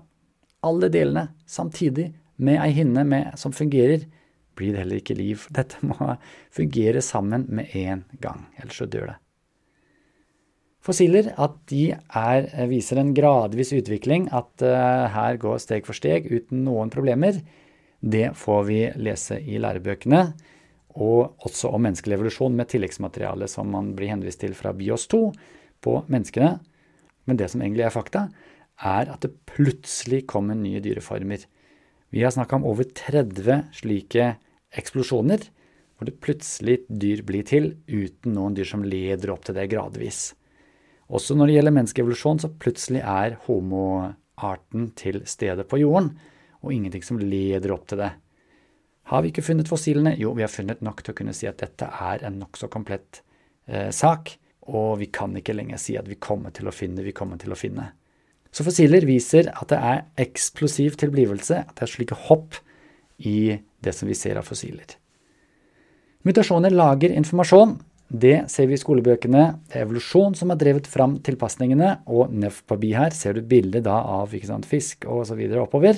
alle 0.66 0.90
delene, 0.90 1.28
samtidig, 1.46 2.10
med 2.42 2.58
ei 2.63 2.72
hinne 2.74 3.04
med, 3.06 3.36
som 3.38 3.54
fungerer, 3.54 4.08
blir 4.58 4.74
det 4.74 4.84
heller 4.84 5.02
ikke 5.02 5.18
liv. 5.18 5.46
Dette 5.54 5.78
må 5.86 6.16
fungere 6.54 7.04
sammen 7.06 7.46
med 7.54 7.74
en 7.78 8.06
gang, 8.24 8.48
ellers 8.58 8.82
så 8.82 8.90
dør 8.90 9.13
det. 9.13 9.23
Fossiler 10.84 11.30
at 11.40 11.54
de 11.72 11.94
er, 11.94 12.48
viser 12.68 13.00
en 13.00 13.13
gradvis 13.16 13.72
utvikling, 13.78 14.28
at 14.36 14.66
uh, 14.66 15.06
her 15.13 15.38
går 15.40 15.62
steg 15.63 15.88
for 15.88 15.96
steg 15.96 16.28
uten 16.28 16.66
noen 16.66 16.92
problemer. 16.92 17.40
Det 18.04 18.34
får 18.36 18.66
vi 18.68 18.80
lese 19.00 19.40
i 19.40 19.62
lærebøkene, 19.63 20.25
og 21.00 21.48
også 21.48 21.72
om 21.74 21.88
menneskelig 21.88 22.18
evolusjon 22.18 22.58
med 22.58 22.70
tilleggsmateriale 22.74 23.48
som 23.50 23.72
man 23.72 23.94
blir 23.98 24.12
henvist 24.12 24.44
til 24.44 24.54
fra 24.58 24.75
BIOS 24.75 25.08
2 25.13 25.22
på 25.84 25.96
menneskene. 26.12 26.58
Men 27.25 27.40
det 27.40 27.48
som 27.54 27.63
egentlig 27.63 27.88
er 27.88 27.96
fakta, 27.96 28.28
er 28.84 29.10
at 29.13 29.24
det 29.24 29.32
plutselig 29.48 30.25
kommer 30.28 30.60
nye 30.60 30.84
dyreformer. 30.84 31.48
Vi 32.13 32.22
har 32.22 32.36
snakka 32.36 32.60
om 32.60 32.68
over 32.70 32.86
30 32.86 33.72
slike 33.80 34.34
eksplosjoner, 34.75 35.48
hvor 35.96 36.10
det 36.10 36.20
plutselig 36.22 36.82
dyr 36.90 37.24
blir 37.25 37.48
til 37.48 37.75
uten 37.88 38.36
noen 38.36 38.58
dyr 38.58 38.68
som 38.68 38.84
leder 38.86 39.32
opp 39.34 39.48
til 39.48 39.56
det 39.58 39.70
gradvis. 39.72 40.34
Også 41.12 41.36
når 41.36 41.50
det 41.50 41.57
gjelder 41.57 41.75
menneskeevolusjon, 41.77 42.41
så 42.43 42.51
plutselig 42.51 43.01
er 43.03 43.38
homoarten 43.48 44.91
til 45.00 45.22
stede 45.29 45.65
på 45.67 45.81
jorden, 45.81 46.13
og 46.63 46.72
ingenting 46.74 47.03
som 47.03 47.19
leder 47.19 47.74
opp 47.75 47.89
til 47.89 48.00
det. 48.05 48.13
Har 49.12 49.24
vi 49.24 49.33
ikke 49.33 49.43
funnet 49.43 49.67
fossilene? 49.67 50.15
Jo, 50.19 50.31
vi 50.38 50.45
har 50.45 50.51
funnet 50.51 50.81
nok 50.86 51.03
til 51.03 51.12
å 51.12 51.17
kunne 51.17 51.36
si 51.36 51.50
at 51.50 51.60
dette 51.60 51.89
er 51.89 52.24
en 52.24 52.39
nokså 52.39 52.69
komplett 52.72 53.19
eh, 53.67 53.91
sak, 53.91 54.38
og 54.72 55.01
vi 55.01 55.10
kan 55.12 55.36
ikke 55.36 55.55
lenger 55.57 55.81
si 55.81 55.98
at 56.00 56.07
vi 56.07 56.15
kommer 56.24 56.55
til 56.55 56.69
å 56.69 56.75
finne, 56.75 57.03
vi 57.03 57.15
kommer 57.15 57.41
til 57.41 57.51
å 57.51 57.60
finne. 57.60 57.89
Så 58.53 58.63
fossiler 58.63 59.03
viser 59.10 59.50
at 59.51 59.72
det 59.74 59.79
er 59.81 60.03
eksplosiv 60.24 60.95
tilblivelse, 61.01 61.63
at 61.65 61.75
det 61.75 61.88
er 61.88 61.91
slike 61.91 62.19
hopp 62.29 62.60
i 63.17 63.57
det 63.83 63.93
som 63.98 64.07
vi 64.07 64.15
ser 64.15 64.39
av 64.39 64.48
fossiler. 64.48 64.95
Mutasjoner 66.24 66.72
lager 66.72 67.12
informasjon. 67.12 67.75
Det 68.13 68.43
ser 68.51 68.67
vi 68.70 68.75
i 68.77 68.82
skolebøkene. 68.82 69.43
Det 69.65 69.79
er 69.79 69.88
evolusjon 69.88 70.36
som 70.38 70.51
har 70.53 70.60
drevet 70.62 70.86
fram 70.86 71.15
tilpasningene, 71.25 72.03
og 72.05 72.29
nøff 72.29 72.60
på 72.70 72.77
bi 72.77 72.91
her 72.93 73.15
ser 73.17 73.34
du 73.34 73.41
bildet 73.41 73.89
av 73.89 74.36
sant, 74.46 74.67
fisk 74.70 75.08
osv. 75.10 75.41
oppover. 75.58 75.98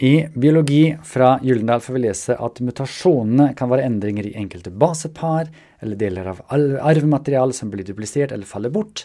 I 0.00 0.28
biologi 0.32 0.94
fra 1.04 1.34
Gyldendal 1.42 1.82
får 1.84 1.96
vi 1.96 2.04
lese 2.06 2.36
at 2.38 2.62
mutasjonene 2.64 3.50
kan 3.58 3.68
være 3.68 3.84
endringer 3.84 4.30
i 4.30 4.36
enkelte 4.38 4.70
basepar 4.70 5.50
eller 5.82 5.98
deler 5.98 6.30
av 6.30 6.40
arvemateriale 6.54 7.52
som 7.52 7.68
blir 7.68 7.84
duplisert 7.84 8.32
eller 8.32 8.48
faller 8.48 8.72
bort. 8.72 9.04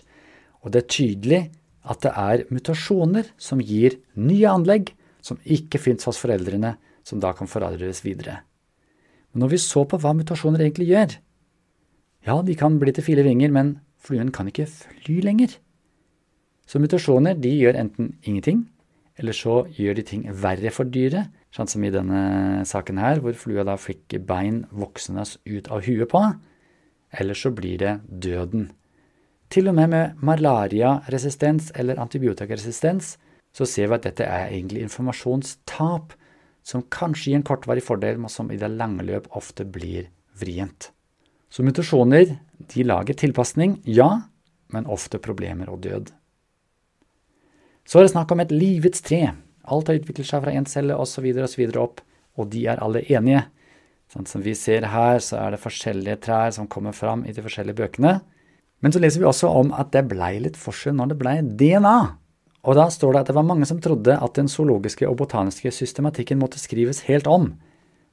Og 0.63 0.71
det 0.71 0.83
er 0.83 0.93
tydelig 0.93 1.41
at 1.83 2.05
det 2.05 2.13
er 2.13 2.45
mutasjoner 2.53 3.27
som 3.41 3.59
gir 3.59 3.97
nye 4.13 4.53
anlegg 4.53 4.93
som 5.25 5.41
ikke 5.43 5.81
fins 5.81 6.05
hos 6.05 6.21
foreldrene, 6.21 6.77
som 7.03 7.19
da 7.19 7.33
kan 7.33 7.49
forarves 7.49 8.05
videre. 8.05 8.43
Men 9.33 9.43
når 9.43 9.57
vi 9.57 9.63
så 9.65 9.83
på 9.89 9.97
hva 9.99 10.13
mutasjoner 10.15 10.63
egentlig 10.63 10.93
gjør 10.93 11.17
Ja, 12.25 12.39
de 12.41 12.55
kan 12.57 12.79
bli 12.81 12.89
til 12.95 13.05
fire 13.05 13.25
vinger, 13.25 13.51
men 13.53 13.75
fluen 14.01 14.31
kan 14.33 14.47
ikke 14.49 14.65
fly 14.65 15.19
lenger. 15.21 15.59
Så 16.65 16.81
mutasjoner 16.81 17.37
de 17.37 17.51
gjør 17.53 17.77
enten 17.77 18.15
ingenting, 18.25 18.63
eller 19.21 19.35
så 19.37 19.61
gjør 19.77 19.99
de 19.99 20.05
ting 20.09 20.23
verre 20.41 20.71
for 20.73 20.89
dyret, 20.89 21.29
sånn 21.53 21.69
som 21.69 21.85
i 21.85 21.91
denne 21.93 22.63
saken 22.67 22.97
her, 22.99 23.21
hvor 23.21 23.37
flua 23.37 23.63
da 23.67 23.77
fikk 23.79 24.17
bein 24.27 24.63
voksende 24.73 25.23
ut 25.45 25.69
av 25.69 25.85
huet 25.85 26.09
på, 26.11 26.23
eller 27.15 27.37
så 27.37 27.53
blir 27.55 27.77
det 27.83 27.93
døden. 28.09 28.71
Til 29.53 29.69
og 29.69 29.77
med 29.77 29.93
med 29.93 30.25
malariaresistens 30.25 31.69
eller 31.77 32.01
antibiotikaresistens 32.01 33.15
så 33.55 33.67
ser 33.69 33.87
vi 33.87 33.99
at 33.99 34.09
dette 34.09 34.25
er 34.25 34.49
egentlig 34.49 34.81
informasjonstap, 34.83 36.17
som 36.65 36.83
kanskje 36.89 37.29
gir 37.29 37.39
en 37.39 37.45
kortvarig 37.45 37.85
fordel, 37.85 38.17
men 38.17 38.33
som 38.33 38.49
i 38.51 38.57
det 38.57 38.73
lange 38.73 39.05
løp 39.05 39.29
ofte 39.37 39.63
blir 39.63 40.09
vrient. 40.41 40.89
Så 41.55 41.63
mutasjoner 41.63 42.33
de 42.73 42.83
lager 42.83 43.15
tilpasning, 43.15 43.77
ja, 43.87 44.25
men 44.75 44.87
ofte 44.91 45.21
problemer 45.23 45.69
og 45.71 45.85
død. 45.85 46.09
Så 47.87 48.01
er 48.01 48.03
det 48.03 48.11
snakk 48.11 48.33
om 48.33 48.41
et 48.43 48.51
livets 48.51 49.03
tre. 49.05 49.21
Alt 49.63 49.87
har 49.87 50.01
utviklet 50.01 50.27
seg 50.27 50.43
fra 50.43 50.51
én 50.51 50.67
celle 50.67 50.97
osv. 50.99 51.29
osv. 51.45 51.61
opp, 51.79 52.01
og 52.35 52.49
de 52.51 52.65
er 52.67 52.81
alle 52.83 53.05
enige. 53.07 53.45
Sånn 54.11 54.27
som 54.27 54.43
vi 54.43 54.51
ser 54.57 54.89
her, 54.91 55.21
så 55.23 55.37
er 55.45 55.55
det 55.55 55.61
forskjellige 55.63 56.17
trær 56.25 56.51
som 56.57 56.67
kommer 56.67 56.91
fram 56.91 57.23
i 57.23 57.31
de 57.31 57.45
forskjellige 57.45 57.79
bøkene. 57.79 58.17
Men 58.83 58.91
så 58.91 58.99
leser 58.99 59.23
vi 59.23 59.29
også 59.29 59.47
om 59.47 59.71
at 59.79 59.93
det 59.95 60.03
blei 60.11 60.33
litt 60.43 60.59
forskjell 60.59 60.97
når 60.97 61.13
det 61.13 61.19
blei 61.23 61.37
DNA. 61.39 61.97
Og 62.67 62.75
da 62.75 62.89
står 62.91 63.15
det 63.15 63.21
at 63.23 63.31
det 63.31 63.37
var 63.39 63.47
mange 63.47 63.69
som 63.69 63.79
trodde 63.79 64.19
at 64.19 64.35
den 64.35 64.51
zoologiske 64.51 65.07
og 65.07 65.21
botaniske 65.23 65.71
systematikken 65.71 66.41
måtte 66.41 66.59
skrives 66.59 67.05
helt 67.07 67.31
om. 67.31 67.53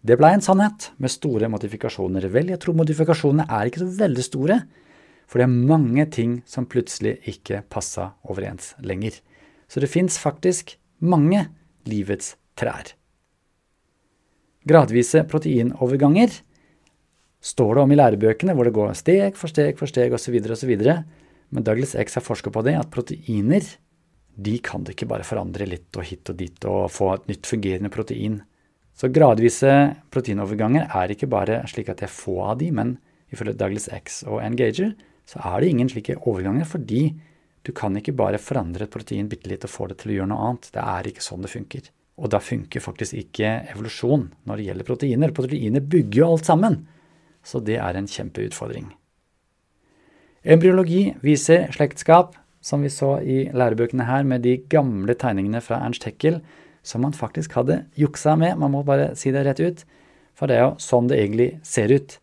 Det 0.03 0.17
blei 0.19 0.33
en 0.35 0.43
sannhet, 0.43 0.91
med 0.99 1.13
store 1.15 1.47
modifikasjoner. 1.53 2.27
Vel, 2.35 2.49
jeg 2.51 2.59
tror 2.63 2.75
modifikasjonene 2.75 3.47
er 3.47 3.69
ikke 3.69 3.85
så 3.85 3.91
veldig 4.01 4.25
store, 4.27 4.57
for 5.31 5.39
det 5.39 5.47
er 5.47 5.69
mange 5.71 6.07
ting 6.11 6.41
som 6.49 6.67
plutselig 6.67 7.21
ikke 7.31 7.63
passa 7.71 8.11
overens 8.27 8.73
lenger. 8.83 9.21
Så 9.71 9.81
det 9.81 9.93
fins 9.93 10.19
faktisk 10.19 10.75
mange 10.99 11.47
livets 11.87 12.35
trær. 12.59 12.97
Gradvise 14.67 15.23
proteinoverganger 15.31 16.35
står 17.43 17.75
det 17.75 17.83
om 17.87 17.95
i 17.95 17.99
lærebøkene, 17.99 18.55
hvor 18.59 18.67
det 18.67 18.75
går 18.75 18.93
steg 18.99 19.39
for 19.39 19.51
steg 19.51 19.79
for 19.79 19.91
steg 19.91 20.15
osv. 20.15 20.37
osv. 20.51 20.77
Men 21.53 21.67
Douglas 21.67 21.95
X 21.99 22.19
har 22.19 22.27
forska 22.27 22.51
på 22.51 22.63
det, 22.67 22.75
at 22.79 22.91
proteiner 22.91 23.67
de 24.35 24.59
kan 24.65 24.83
du 24.83 24.93
ikke 24.95 25.11
bare 25.11 25.27
forandre 25.27 25.67
litt 25.69 25.95
og 25.99 26.07
hit 26.09 26.31
og 26.33 26.39
dit 26.39 26.65
og 26.67 26.87
få 26.91 27.15
et 27.15 27.29
nytt 27.31 27.47
fungerende 27.47 27.91
protein. 27.93 28.41
Så 28.99 29.09
gradvise 29.13 29.73
proteinoverganger 30.13 30.91
er 30.93 31.15
ikke 31.15 31.31
bare 31.31 31.63
slik 31.71 31.89
at 31.91 32.03
det 32.03 32.09
er 32.11 32.15
få 32.15 32.39
av 32.45 32.59
de, 32.61 32.69
men 32.75 32.97
ifølge 33.33 33.57
Douglas 33.59 33.89
X 33.89 34.23
og 34.29 34.43
Engager 34.45 34.93
så 35.29 35.41
er 35.49 35.63
det 35.63 35.71
ingen 35.73 35.91
slike 35.91 36.19
overganger 36.29 36.69
fordi 36.69 37.03
du 37.63 37.71
kan 37.77 37.95
ikke 37.97 38.15
bare 38.19 38.41
forandre 38.43 38.87
et 38.87 38.93
protein 38.93 39.29
bitte 39.31 39.49
litt 39.51 39.65
og 39.65 39.71
få 39.71 39.89
det 39.91 40.01
til 40.01 40.13
å 40.13 40.17
gjøre 40.17 40.31
noe 40.33 40.47
annet. 40.49 40.71
Det 40.75 40.83
er 40.83 41.09
ikke 41.09 41.23
sånn 41.23 41.45
det 41.45 41.53
funker. 41.53 41.91
Og 42.19 42.33
da 42.35 42.41
funker 42.43 42.83
faktisk 42.83 43.17
ikke 43.17 43.53
evolusjon 43.73 44.27
når 44.49 44.59
det 44.59 44.67
gjelder 44.67 44.89
proteiner. 44.89 45.35
Proteiner 45.37 45.85
bygger 45.95 46.19
jo 46.19 46.31
alt 46.33 46.49
sammen. 46.51 46.81
Så 47.47 47.63
det 47.63 47.79
er 47.83 47.99
en 47.99 48.11
kjempeutfordring. 48.11 48.91
Embryologi 50.43 51.13
viser 51.23 51.69
slektskap, 51.75 52.35
som 52.63 52.83
vi 52.83 52.91
så 52.91 53.15
i 53.23 53.45
lærebøkene 53.55 54.07
her, 54.09 54.27
med 54.27 54.43
de 54.43 54.57
gamle 54.71 55.15
tegningene 55.19 55.63
fra 55.63 55.79
Ernst 55.87 56.07
Heckel, 56.07 56.41
som 56.83 57.05
man 57.05 57.15
faktisk 57.15 57.55
hadde 57.59 57.85
juksa 57.99 58.35
med, 58.39 58.59
man 58.59 58.75
må 58.75 58.83
bare 58.87 59.13
si 59.19 59.33
det 59.35 59.45
rett 59.47 59.63
ut, 59.63 59.85
for 60.35 60.51
det 60.51 60.59
er 60.59 60.67
jo 60.67 60.81
sånn 60.83 61.11
det 61.11 61.21
egentlig 61.21 61.51
ser 61.67 61.93
ut. 61.95 62.17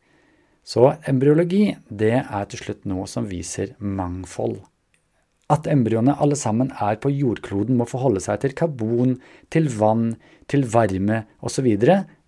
Så 0.65 0.91
embryologi, 1.09 1.77
det 1.89 2.17
er 2.19 2.49
til 2.49 2.61
slutt 2.63 2.83
noe 2.89 3.07
som 3.09 3.29
viser 3.29 3.73
mangfold. 3.79 4.59
At 5.49 5.65
embryoene 5.71 6.13
alle 6.21 6.37
sammen 6.37 6.69
er 6.77 6.99
på 7.01 7.09
jordkloden, 7.09 7.79
må 7.79 7.87
forholde 7.89 8.21
seg 8.21 8.43
til 8.43 8.53
karbon, 8.57 9.15
til 9.49 9.71
vann, 9.79 10.11
til 10.45 10.67
varme 10.69 11.23
osv., 11.41 11.71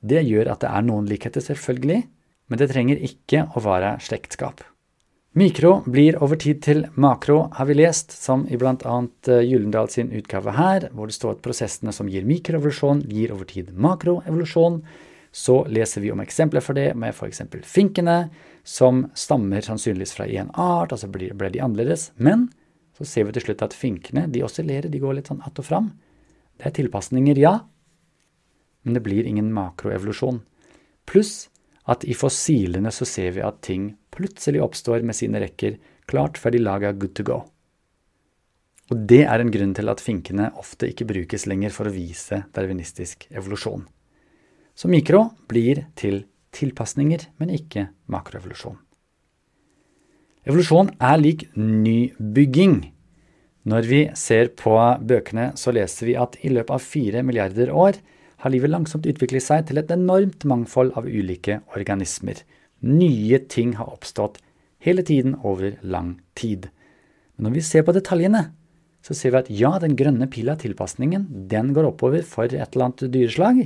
det 0.01 0.23
gjør 0.25 0.49
at 0.49 0.63
det 0.63 0.71
er 0.71 0.87
noen 0.87 1.05
likheter, 1.05 1.43
selvfølgelig, 1.45 2.01
men 2.49 2.57
det 2.57 2.71
trenger 2.71 3.03
ikke 3.05 3.45
å 3.53 3.61
være 3.61 3.99
slektskap. 4.01 4.63
Mikro 5.33 5.77
blir 5.87 6.17
over 6.19 6.35
tid 6.35 6.57
til 6.59 6.81
makro, 6.99 7.45
har 7.55 7.67
vi 7.69 7.77
lest, 7.77 8.11
som 8.11 8.41
i 8.51 8.57
bl.a. 8.59 8.95
Eh, 9.31 9.43
Gyllendal 9.47 9.87
sin 9.87 10.09
utgave 10.11 10.51
her, 10.57 10.89
hvor 10.91 11.07
det 11.07 11.15
står 11.15 11.37
at 11.37 11.45
prosessene 11.45 11.93
som 11.95 12.09
gir 12.11 12.25
mikroevolusjon, 12.27 13.05
gir 13.07 13.31
over 13.31 13.47
tid 13.47 13.69
makroevolusjon. 13.71 14.81
Så 15.31 15.55
leser 15.71 16.03
vi 16.03 16.11
om 16.11 16.19
eksempler 16.19 16.59
for 16.59 16.75
det 16.75 16.89
med 16.99 17.15
f.eks. 17.15 17.45
finkene, 17.63 18.17
som 18.67 19.05
stammer 19.15 19.63
sannsynligvis 19.63 20.11
fra 20.17 20.27
én 20.27 20.51
art, 20.51 20.91
altså 20.91 21.07
ble 21.07 21.53
de 21.53 21.63
annerledes. 21.63 22.09
Men 22.19 22.49
så 22.99 23.07
ser 23.07 23.29
vi 23.29 23.37
til 23.39 23.47
slutt 23.47 23.63
at 23.63 23.77
finkene 23.77 24.25
de 24.27 24.43
oscillerer, 24.43 24.91
de 24.91 24.99
går 24.99 25.15
litt 25.15 25.31
sånn 25.31 25.39
att 25.47 25.63
og 25.63 25.69
fram. 25.69 25.93
Det 26.59 26.67
er 26.67 26.75
tilpasninger, 26.75 27.39
ja, 27.39 27.61
men 28.83 28.99
det 28.99 29.05
blir 29.07 29.23
ingen 29.23 29.53
makroevolusjon. 29.55 30.43
Pluss 31.07 31.47
at 31.87 32.03
i 32.03 32.19
fossilene 32.19 32.91
så 32.91 33.07
ser 33.07 33.31
vi 33.39 33.47
at 33.47 33.63
ting 33.63 33.93
plutselig 34.11 34.61
oppstår 34.63 35.05
med 35.07 35.17
sine 35.17 35.41
rekker, 35.43 35.79
klart 36.09 36.39
før 36.39 36.55
de 36.55 36.61
laga 36.61 36.91
good 36.93 37.15
to 37.17 37.25
go. 37.27 37.39
Og 38.91 39.07
det 39.07 39.23
er 39.23 39.39
en 39.39 39.51
grunn 39.53 39.73
til 39.77 39.87
at 39.87 40.03
finkene 40.03 40.49
ofte 40.59 40.89
ikke 40.91 41.07
brukes 41.07 41.47
lenger 41.47 41.71
for 41.71 41.87
å 41.87 41.95
vise 41.95 42.43
darwinistisk 42.55 43.29
evolusjon. 43.31 43.85
Så 44.75 44.91
mikro 44.91 45.29
blir 45.47 45.85
til 45.99 46.25
tilpasninger, 46.51 47.29
men 47.39 47.53
ikke 47.55 47.87
makroevolusjon. 48.11 48.75
Evolusjon 50.47 50.89
er 50.99 51.19
lik 51.21 51.45
nybygging. 51.55 52.81
Når 53.71 53.87
vi 53.87 54.01
ser 54.17 54.49
på 54.57 54.73
bøkene, 55.05 55.51
så 55.55 55.71
leser 55.75 56.09
vi 56.09 56.17
at 56.17 56.35
i 56.41 56.51
løpet 56.51 56.73
av 56.75 56.83
fire 56.83 57.21
milliarder 57.23 57.71
år 57.71 57.99
har 58.41 58.51
livet 58.51 58.73
langsomt 58.73 59.05
utviklet 59.05 59.45
seg 59.45 59.67
til 59.69 59.79
et 59.79 59.91
enormt 59.93 60.47
mangfold 60.49 60.95
av 60.97 61.05
ulike 61.05 61.59
organismer. 61.77 62.41
Nye 62.81 63.39
ting 63.45 63.75
har 63.77 63.91
oppstått 63.93 64.39
hele 64.81 65.03
tiden 65.05 65.35
over 65.45 65.77
lang 65.81 66.15
tid. 66.37 66.69
Men 67.35 67.49
når 67.49 67.59
vi 67.59 67.63
ser 67.65 67.85
på 67.85 67.93
detaljene, 67.93 68.49
så 69.05 69.15
ser 69.17 69.33
vi 69.33 69.39
at 69.41 69.51
ja, 69.53 69.71
den 69.81 69.95
grønne 69.97 70.27
pila, 70.29 70.55
tilpasningen, 70.57 71.27
den 71.49 71.71
går 71.73 71.89
oppover 71.89 72.25
for 72.25 72.49
et 72.49 72.57
eller 72.57 72.87
annet 72.87 73.05
dyreslag. 73.13 73.63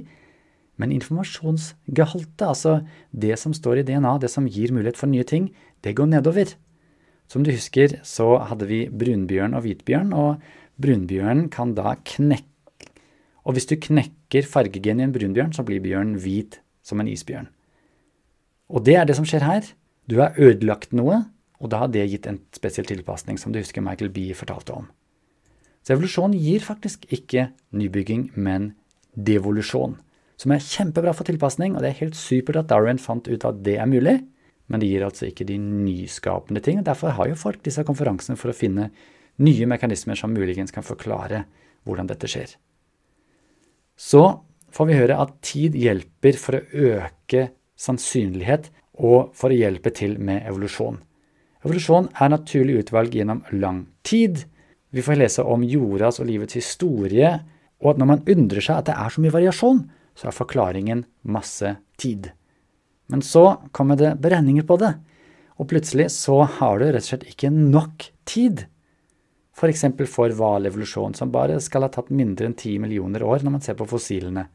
Men 0.79 0.91
informasjonsgehaltet, 0.95 2.43
altså 2.43 2.81
det 3.11 3.37
som 3.39 3.55
står 3.55 3.81
i 3.81 3.87
DNA, 3.87 4.17
det 4.19 4.31
som 4.31 4.47
gir 4.47 4.75
mulighet 4.75 4.99
for 4.99 5.11
nye 5.11 5.27
ting, 5.27 5.49
det 5.83 5.95
går 5.95 6.11
nedover. 6.11 6.51
Som 7.31 7.43
du 7.43 7.51
husker, 7.51 7.97
så 8.03 8.35
hadde 8.49 8.67
vi 8.69 8.85
brunbjørn 8.91 9.55
og 9.57 9.65
hvitbjørn, 9.65 10.11
og 10.13 10.43
brunbjørnen 10.81 11.49
kan 11.53 11.73
da 11.77 11.95
knekke 12.03 12.51
Og 13.45 13.53
hvis 13.53 13.67
du 13.69 13.75
knekker 13.77 14.41
fargegen 14.49 14.99
i 14.99 15.03
en 15.05 15.11
brunbjørn, 15.13 15.51
så 15.53 15.61
blir 15.61 15.83
bjørnen 15.83 16.17
hvit 16.17 16.57
som 16.81 16.97
en 16.97 17.07
isbjørn. 17.07 17.45
Og 18.69 18.85
det 18.85 18.97
er 18.97 19.07
det 19.07 19.17
som 19.17 19.27
skjer 19.27 19.45
her. 19.45 19.67
Du 20.09 20.19
har 20.21 20.37
ødelagt 20.37 20.93
noe, 20.95 21.23
og 21.61 21.71
da 21.71 21.83
har 21.83 21.91
det 21.93 22.05
gitt 22.11 22.27
en 22.29 22.39
spesiell 22.55 22.87
tilpasning, 22.89 23.39
som 23.41 23.53
du 23.53 23.59
husker 23.61 23.83
Michael 23.85 24.11
Bee 24.13 24.37
fortalte 24.37 24.73
om. 24.75 24.87
Så 25.85 25.93
evolusjon 25.93 26.33
gir 26.33 26.63
faktisk 26.65 27.05
ikke 27.13 27.49
nybygging, 27.77 28.31
men 28.35 28.73
devolusjon. 29.15 29.99
Som 30.41 30.51
er 30.51 30.63
kjempebra 30.63 31.13
for 31.15 31.27
tilpasning, 31.27 31.75
og 31.75 31.83
det 31.83 31.93
er 31.93 32.01
helt 32.01 32.17
supert 32.19 32.59
at 32.63 32.71
Darwin 32.71 32.99
fant 32.99 33.29
ut 33.29 33.45
at 33.47 33.61
det 33.63 33.77
er 33.79 33.89
mulig. 33.89 34.17
Men 34.67 34.81
det 34.81 34.89
gir 34.89 35.05
altså 35.05 35.27
ikke 35.29 35.45
de 35.45 35.59
nyskapende 35.61 36.61
ting. 36.65 36.79
og 36.81 36.87
Derfor 36.87 37.13
har 37.13 37.29
jo 37.29 37.37
folk 37.37 37.61
disse 37.63 37.85
konferansene 37.85 38.37
for 38.39 38.49
å 38.49 38.57
finne 38.57 38.89
nye 39.45 39.67
mekanismer 39.69 40.17
som 40.17 40.33
muligens 40.33 40.73
kan 40.73 40.85
forklare 40.85 41.43
hvordan 41.85 42.09
dette 42.09 42.29
skjer. 42.31 42.55
Så 43.95 44.23
får 44.73 44.89
vi 44.89 44.97
høre 44.97 45.19
at 45.21 45.37
tid 45.45 45.77
hjelper 45.77 46.39
for 46.39 46.57
å 46.57 46.89
øke 46.95 47.49
sannsynlighet 47.79 48.69
og 49.03 49.33
for 49.35 49.51
å 49.51 49.57
hjelpe 49.57 49.91
til 49.95 50.17
med 50.19 50.45
evolusjon. 50.47 51.01
Evolusjon 51.65 52.09
er 52.21 52.31
naturlig 52.31 52.79
utvalg 52.83 53.15
gjennom 53.17 53.41
lang 53.57 53.85
tid. 54.05 54.45
Vi 54.93 55.03
får 55.03 55.19
lese 55.19 55.43
om 55.43 55.65
jordas 55.65 56.21
og 56.21 56.29
livets 56.29 56.59
historie, 56.59 57.31
og 57.81 57.91
at 57.91 57.99
når 57.99 58.11
man 58.11 58.23
undrer 58.35 58.63
seg 58.63 58.79
at 58.79 58.89
det 58.91 58.95
er 58.95 59.11
så 59.11 59.23
mye 59.23 59.35
variasjon, 59.35 59.81
så 60.15 60.29
er 60.29 60.37
forklaringen 60.37 61.03
masse 61.27 61.73
tid. 61.99 62.31
Men 63.11 63.25
så 63.25 63.57
kommer 63.75 63.99
det 63.99 64.15
beregninger 64.23 64.65
på 64.67 64.77
det, 64.81 64.93
og 65.59 65.69
plutselig 65.71 66.07
så 66.13 66.41
har 66.57 66.79
du 66.79 66.87
rett 66.87 67.03
og 67.03 67.09
slett 67.09 67.27
ikke 67.31 67.51
nok 67.51 68.07
tid 68.29 68.65
f.eks. 69.55 69.85
For, 69.95 70.09
for 70.11 70.35
hvalevolusjon, 70.35 71.15
som 71.15 71.31
bare 71.31 71.59
skal 71.63 71.85
ha 71.85 71.91
tatt 71.91 72.11
mindre 72.11 72.49
enn 72.49 72.57
ti 72.59 72.75
millioner 72.81 73.23
år 73.23 73.45
når 73.45 73.57
man 73.57 73.63
ser 73.63 73.77
på 73.79 73.87
fossilene. 73.87 74.47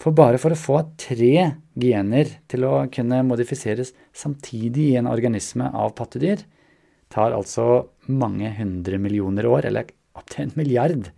For 0.00 0.12
bare 0.16 0.38
for 0.40 0.52
å 0.52 0.58
få 0.60 0.80
tre 1.00 1.56
gener 1.78 2.32
til 2.50 2.66
å 2.68 2.74
kunne 2.92 3.22
modifiseres 3.24 3.94
samtidig 4.16 4.90
i 4.90 4.98
en 5.00 5.08
organisme 5.08 5.70
av 5.72 5.94
pattedyr, 5.96 6.42
tar 7.12 7.32
altså 7.32 7.86
mange 8.10 8.50
hundre 8.58 8.98
millioner 9.00 9.46
år, 9.48 9.68
eller 9.70 9.92
opptil 10.16 10.46
en 10.46 10.56
milliard. 10.58 11.08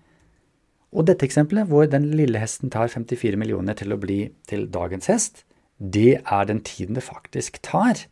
Og 0.94 1.04
dette 1.08 1.26
eksempelet, 1.26 1.68
hvor 1.68 1.88
den 1.90 2.10
lille 2.16 2.40
hesten 2.40 2.72
tar 2.72 2.90
54 2.92 3.38
millioner 3.40 3.76
til 3.76 3.92
å 3.92 4.00
bli 4.00 4.22
til 4.48 4.68
dagens 4.72 5.10
hest, 5.10 5.42
det 5.78 6.20
er 6.24 6.48
den 6.48 6.62
tiden 6.66 6.96
det 6.96 7.06
faktisk 7.06 7.60
tar. 7.66 8.06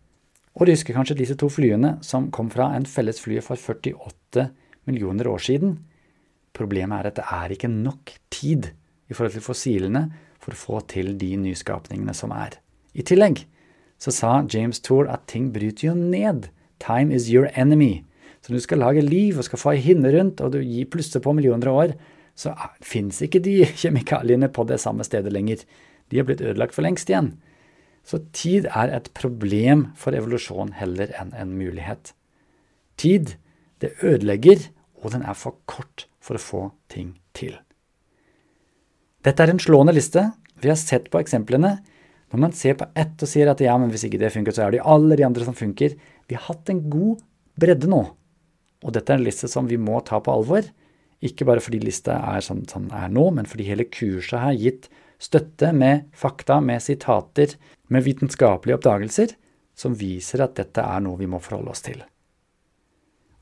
Og 0.57 0.67
du 0.67 0.73
husker 0.73 0.97
kanskje 0.97 1.19
disse 1.19 1.37
to 1.39 1.49
flyene 1.53 1.97
som 2.07 2.31
kom 2.33 2.51
fra 2.53 2.71
en 2.77 2.87
felles 2.89 3.21
fly 3.21 3.41
for 3.45 3.61
48 3.61 4.49
millioner 4.89 5.29
år 5.29 5.43
siden. 5.43 5.79
Problemet 6.57 7.01
er 7.01 7.11
at 7.11 7.19
det 7.19 7.27
er 7.37 7.53
ikke 7.53 7.73
nok 7.73 8.15
tid 8.33 8.71
i 9.11 9.17
forhold 9.17 9.37
til 9.37 9.45
fossilene 9.45 10.07
for 10.47 10.55
å 10.55 10.61
få 10.61 10.81
til 10.93 11.17
de 11.19 11.33
nyskapningene 11.43 12.15
som 12.15 12.31
er. 12.35 12.61
I 12.95 13.03
tillegg 13.07 13.43
så 13.99 14.13
sa 14.15 14.33
James 14.53 14.79
Tour 14.85 15.11
at 15.11 15.27
ting 15.31 15.51
bryter 15.55 15.91
jo 15.91 15.97
ned. 15.99 16.51
Time 16.83 17.11
is 17.15 17.27
your 17.33 17.51
enemy. 17.55 18.05
Så 18.41 18.53
når 18.53 18.61
du 18.61 18.67
skal 18.67 18.83
lage 18.85 19.03
liv 19.03 19.41
og 19.41 19.49
skal 19.49 19.61
få 19.61 19.73
ei 19.75 19.83
hinne 19.83 20.13
rundt, 20.15 20.41
og 20.45 20.55
du 20.55 20.61
gir 20.61 20.87
plusser 20.93 21.25
på 21.25 21.35
millioner 21.35 21.73
av 21.73 21.81
år, 21.83 21.97
så 22.37 22.53
fins 22.85 23.19
ikke 23.25 23.43
de 23.43 23.59
kjemikaliene 23.83 24.53
på 24.53 24.67
det 24.69 24.79
samme 24.85 25.05
stedet 25.09 25.33
lenger. 25.35 25.65
De 26.13 26.21
har 26.21 26.29
blitt 26.29 26.45
ødelagt 26.45 26.77
for 26.77 26.87
lengst 26.87 27.11
igjen. 27.11 27.35
Så 28.07 28.21
tid 28.37 28.69
er 28.71 28.93
et 28.95 29.11
problem 29.19 29.89
for 29.99 30.15
evolusjon 30.15 30.77
heller 30.79 31.11
enn 31.19 31.35
en 31.35 31.57
mulighet. 31.59 32.13
Tid, 33.01 33.35
det 33.83 33.97
ødelegger 34.05 34.69
og 35.03 35.13
den 35.13 35.23
er 35.23 35.37
for 35.39 35.59
kort 35.67 36.07
for 36.23 36.39
å 36.39 36.43
få 36.43 36.63
ting 36.93 37.17
til. 37.37 37.57
Dette 39.27 39.43
er 39.43 39.51
en 39.51 39.63
slående 39.63 39.95
liste. 39.97 40.23
Vi 40.63 40.71
har 40.71 40.79
sett 40.79 41.09
på 41.11 41.19
eksemplene. 41.19 41.77
Når 42.31 42.43
man 42.43 42.55
ser 42.55 42.77
på 42.79 42.87
ett 42.99 43.23
og 43.23 43.31
sier 43.31 43.51
at 43.51 43.63
ja, 43.63 43.75
men 43.79 43.91
hvis 43.91 44.07
ikke 44.07 44.21
det 44.23 44.33
funker, 44.35 44.55
så 44.55 44.67
er 44.67 44.77
det 44.77 44.85
alle 44.87 45.19
de 45.19 45.27
andre 45.27 45.47
som 45.47 45.57
funker. 45.57 45.97
Vi 46.31 46.39
har 46.39 46.47
hatt 46.47 46.71
en 46.71 46.85
god 46.91 47.25
bredde 47.59 47.91
nå. 47.91 48.03
Og 48.87 48.95
dette 48.95 49.13
er 49.13 49.19
en 49.19 49.27
liste 49.27 49.51
som 49.51 49.67
vi 49.67 49.79
må 49.81 49.99
ta 50.07 50.21
på 50.23 50.31
alvor. 50.31 50.67
Ikke 51.25 51.47
bare 51.49 51.63
fordi 51.65 51.81
lista 51.83 52.21
er 52.35 52.45
sånn 52.45 52.63
som 52.71 52.87
den 52.87 52.95
er 52.99 53.11
nå, 53.11 53.29
men 53.35 53.49
fordi 53.51 53.67
hele 53.67 53.89
kurset 53.91 54.39
har 54.43 54.59
gitt 54.59 54.91
støtte 55.23 55.73
med 55.73 56.11
fakta, 56.15 56.61
med 56.61 56.83
sitater, 56.85 57.57
med 57.89 58.05
vitenskapelige 58.05 58.77
oppdagelser, 58.77 59.33
som 59.77 59.97
viser 59.97 60.45
at 60.45 60.59
dette 60.59 60.83
er 60.83 61.03
noe 61.03 61.19
vi 61.19 61.29
må 61.31 61.41
forholde 61.43 61.73
oss 61.73 61.83
til. 61.87 62.03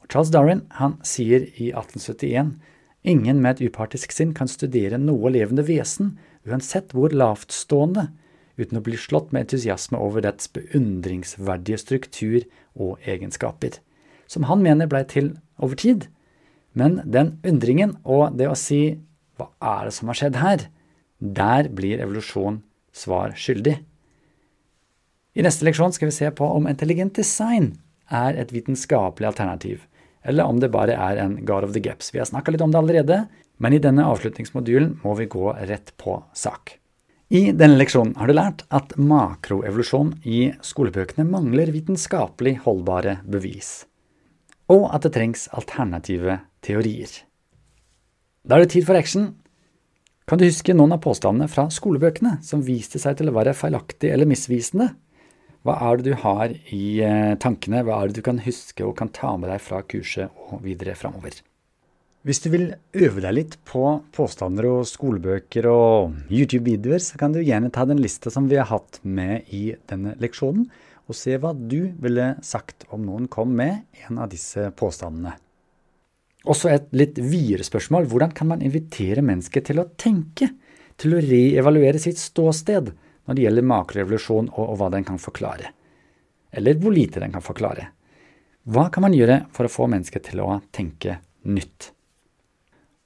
Charles 0.08 0.30
Darwin 0.30 0.62
han 0.78 0.98
sier 1.06 1.48
i 1.58 1.72
1871 1.72 2.54
ingen 3.04 3.40
med 3.44 3.56
et 3.56 3.70
upartisk 3.70 4.12
sinn 4.16 4.32
kan 4.36 4.50
studere 4.50 4.98
noe 5.00 5.30
levende 5.32 5.64
vesen, 5.68 6.16
uansett 6.48 6.92
hvor 6.96 7.12
lavtstående, 7.14 8.08
uten 8.56 8.78
å 8.78 8.84
bli 8.86 8.96
slått 9.00 9.32
med 9.34 9.46
entusiasme 9.46 9.98
over 9.98 10.24
dets 10.24 10.48
beundringsverdige 10.54 11.80
struktur 11.82 12.44
og 12.74 13.02
egenskaper, 13.02 13.80
som 14.30 14.46
han 14.48 14.62
mener 14.64 14.90
blei 14.90 15.02
til 15.10 15.34
over 15.58 15.78
tid. 15.78 16.08
Men 16.74 17.00
den 17.04 17.36
undringen 17.46 17.96
og 18.02 18.38
det 18.38 18.48
å 18.50 18.58
si 18.58 18.96
hva 19.38 19.50
er 19.58 19.88
det 19.88 19.96
som 19.96 20.10
har 20.10 20.20
skjedd 20.20 20.38
her, 20.38 20.68
der 21.18 21.70
blir 21.72 22.02
evolusjon 22.02 22.62
svar 22.94 23.34
skyldig. 23.38 23.78
I 25.34 25.42
neste 25.42 25.66
leksjon 25.66 25.94
skal 25.94 26.10
vi 26.10 26.14
se 26.14 26.30
på 26.30 26.46
om 26.46 26.68
intelligent 26.70 27.16
design 27.18 27.72
er 28.06 28.38
et 28.38 28.52
vitenskapelig 28.54 29.32
alternativ 29.32 29.82
eller 30.24 30.48
om 30.48 30.60
det 30.60 30.72
bare 30.72 30.96
er 30.96 31.20
en 31.20 31.36
guard 31.44 31.68
of 31.68 31.74
the 31.74 31.82
Gaps. 31.84 32.14
Vi 32.14 32.20
har 32.20 32.28
snakka 32.28 32.54
litt 32.54 32.64
om 32.64 32.72
det 32.72 32.80
allerede, 32.80 33.18
men 33.60 33.76
i 33.76 33.82
denne 33.82 34.06
avslutningsmodulen 34.08 34.98
må 35.04 35.14
vi 35.18 35.28
gå 35.30 35.52
rett 35.68 35.92
på 36.00 36.16
sak. 36.36 36.78
I 37.34 37.50
denne 37.56 37.78
leksjonen 37.80 38.16
har 38.20 38.28
du 38.28 38.34
lært 38.36 38.64
at 38.74 38.92
makroevolusjon 39.00 40.14
i 40.28 40.52
skolebøkene 40.64 41.26
mangler 41.28 41.72
vitenskapelig 41.74 42.58
holdbare 42.66 43.18
bevis, 43.28 43.86
og 44.70 44.90
at 44.94 45.06
det 45.06 45.14
trengs 45.16 45.46
alternative 45.56 46.38
teorier. 46.64 47.10
Da 48.44 48.56
er 48.56 48.64
det 48.64 48.74
tid 48.74 48.84
for 48.86 48.98
action. 48.98 49.32
Kan 50.28 50.40
du 50.40 50.46
huske 50.46 50.76
noen 50.76 50.92
av 50.96 51.02
påstandene 51.04 51.48
fra 51.52 51.66
skolebøkene 51.72 52.38
som 52.44 52.64
viste 52.64 53.00
seg 53.00 53.18
til 53.18 53.32
å 53.32 53.36
være 53.36 53.56
feilaktige 53.56 54.12
eller 54.12 54.28
misvisende? 54.28 54.92
Hva 55.64 55.78
er 55.80 55.96
det 55.96 56.10
du 56.10 56.20
har 56.20 56.52
i 56.76 56.84
eh, 57.00 57.34
tankene, 57.40 57.80
hva 57.86 58.02
er 58.02 58.10
det 58.10 58.18
du 58.20 58.26
kan 58.26 58.42
huske 58.44 58.84
og 58.84 58.98
kan 58.98 59.08
ta 59.16 59.32
med 59.40 59.48
deg 59.48 59.62
fra 59.64 59.80
kurset 59.88 60.32
og 60.50 60.60
videre 60.66 60.92
framover? 60.98 61.38
Hvis 62.24 62.40
du 62.44 62.50
vil 62.52 62.66
øve 62.96 63.20
deg 63.20 63.34
litt 63.36 63.54
på 63.68 63.82
påstander 64.16 64.68
og 64.68 64.86
skolebøker 64.88 65.68
og 65.68 66.14
YouTube-videoer, 66.32 67.00
så 67.04 67.20
kan 67.20 67.32
du 67.32 67.40
gjerne 67.40 67.72
ta 67.72 67.84
den 67.88 68.00
lista 68.00 68.32
som 68.32 68.48
vi 68.48 68.56
har 68.60 68.68
hatt 68.70 69.00
med 69.04 69.48
i 69.52 69.74
denne 69.88 70.14
leksjonen, 70.20 70.68
og 71.04 71.16
se 71.16 71.36
hva 71.40 71.52
du 71.52 71.92
ville 72.00 72.30
sagt 72.44 72.86
om 72.92 73.04
noen 73.04 73.28
kom 73.32 73.52
med 73.56 74.04
en 74.06 74.20
av 74.24 74.30
disse 74.32 74.70
påstandene. 74.76 75.34
Også 76.48 76.68
et 76.72 76.90
litt 76.96 77.20
videre 77.20 77.64
spørsmål. 77.64 78.08
Hvordan 78.08 78.32
kan 78.36 78.50
man 78.52 78.64
invitere 78.64 79.24
mennesket 79.24 79.70
til 79.70 79.80
å 79.80 79.88
tenke? 80.00 80.50
Til 81.00 81.16
å 81.16 81.22
reevaluere 81.24 82.00
sitt 82.00 82.20
ståsted? 82.20 82.92
Når 83.24 83.36
det 83.36 83.44
gjelder 83.46 83.68
makrorevolusjon 83.70 84.52
og, 84.52 84.62
og 84.64 84.78
hva 84.80 84.90
den 84.94 85.06
kan 85.06 85.20
forklare. 85.20 85.72
Eller 86.54 86.78
hvor 86.80 86.94
lite 86.94 87.22
den 87.22 87.34
kan 87.34 87.44
forklare. 87.44 87.88
Hva 88.64 88.86
kan 88.92 89.04
man 89.04 89.16
gjøre 89.16 89.42
for 89.52 89.66
å 89.66 89.72
få 89.72 89.88
mennesket 89.92 90.30
til 90.30 90.40
å 90.44 90.60
tenke 90.72 91.18
nytt? 91.44 91.90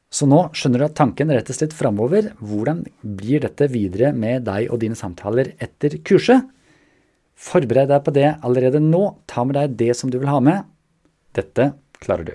Så 0.08 0.24
nå 0.28 0.46
skjønner 0.56 0.80
du 0.80 0.86
at 0.86 0.96
tanken 0.96 1.32
rettes 1.34 1.60
litt 1.60 1.74
framover. 1.76 2.30
Hvordan 2.40 2.84
blir 3.02 3.42
dette 3.44 3.68
videre 3.72 4.14
med 4.16 4.46
deg 4.48 4.70
og 4.72 4.80
dine 4.84 4.96
samtaler 4.96 5.52
etter 5.60 5.98
kurset? 6.00 6.46
Forbered 7.38 7.90
deg 7.92 8.04
på 8.06 8.14
det 8.16 8.28
allerede 8.46 8.80
nå. 8.82 9.02
Ta 9.28 9.44
med 9.44 9.58
deg 9.58 9.76
det 9.78 9.94
som 9.98 10.10
du 10.10 10.18
vil 10.18 10.30
ha 10.32 10.40
med. 10.42 10.64
Dette 11.36 11.72
klarer 12.00 12.30
du. 12.30 12.34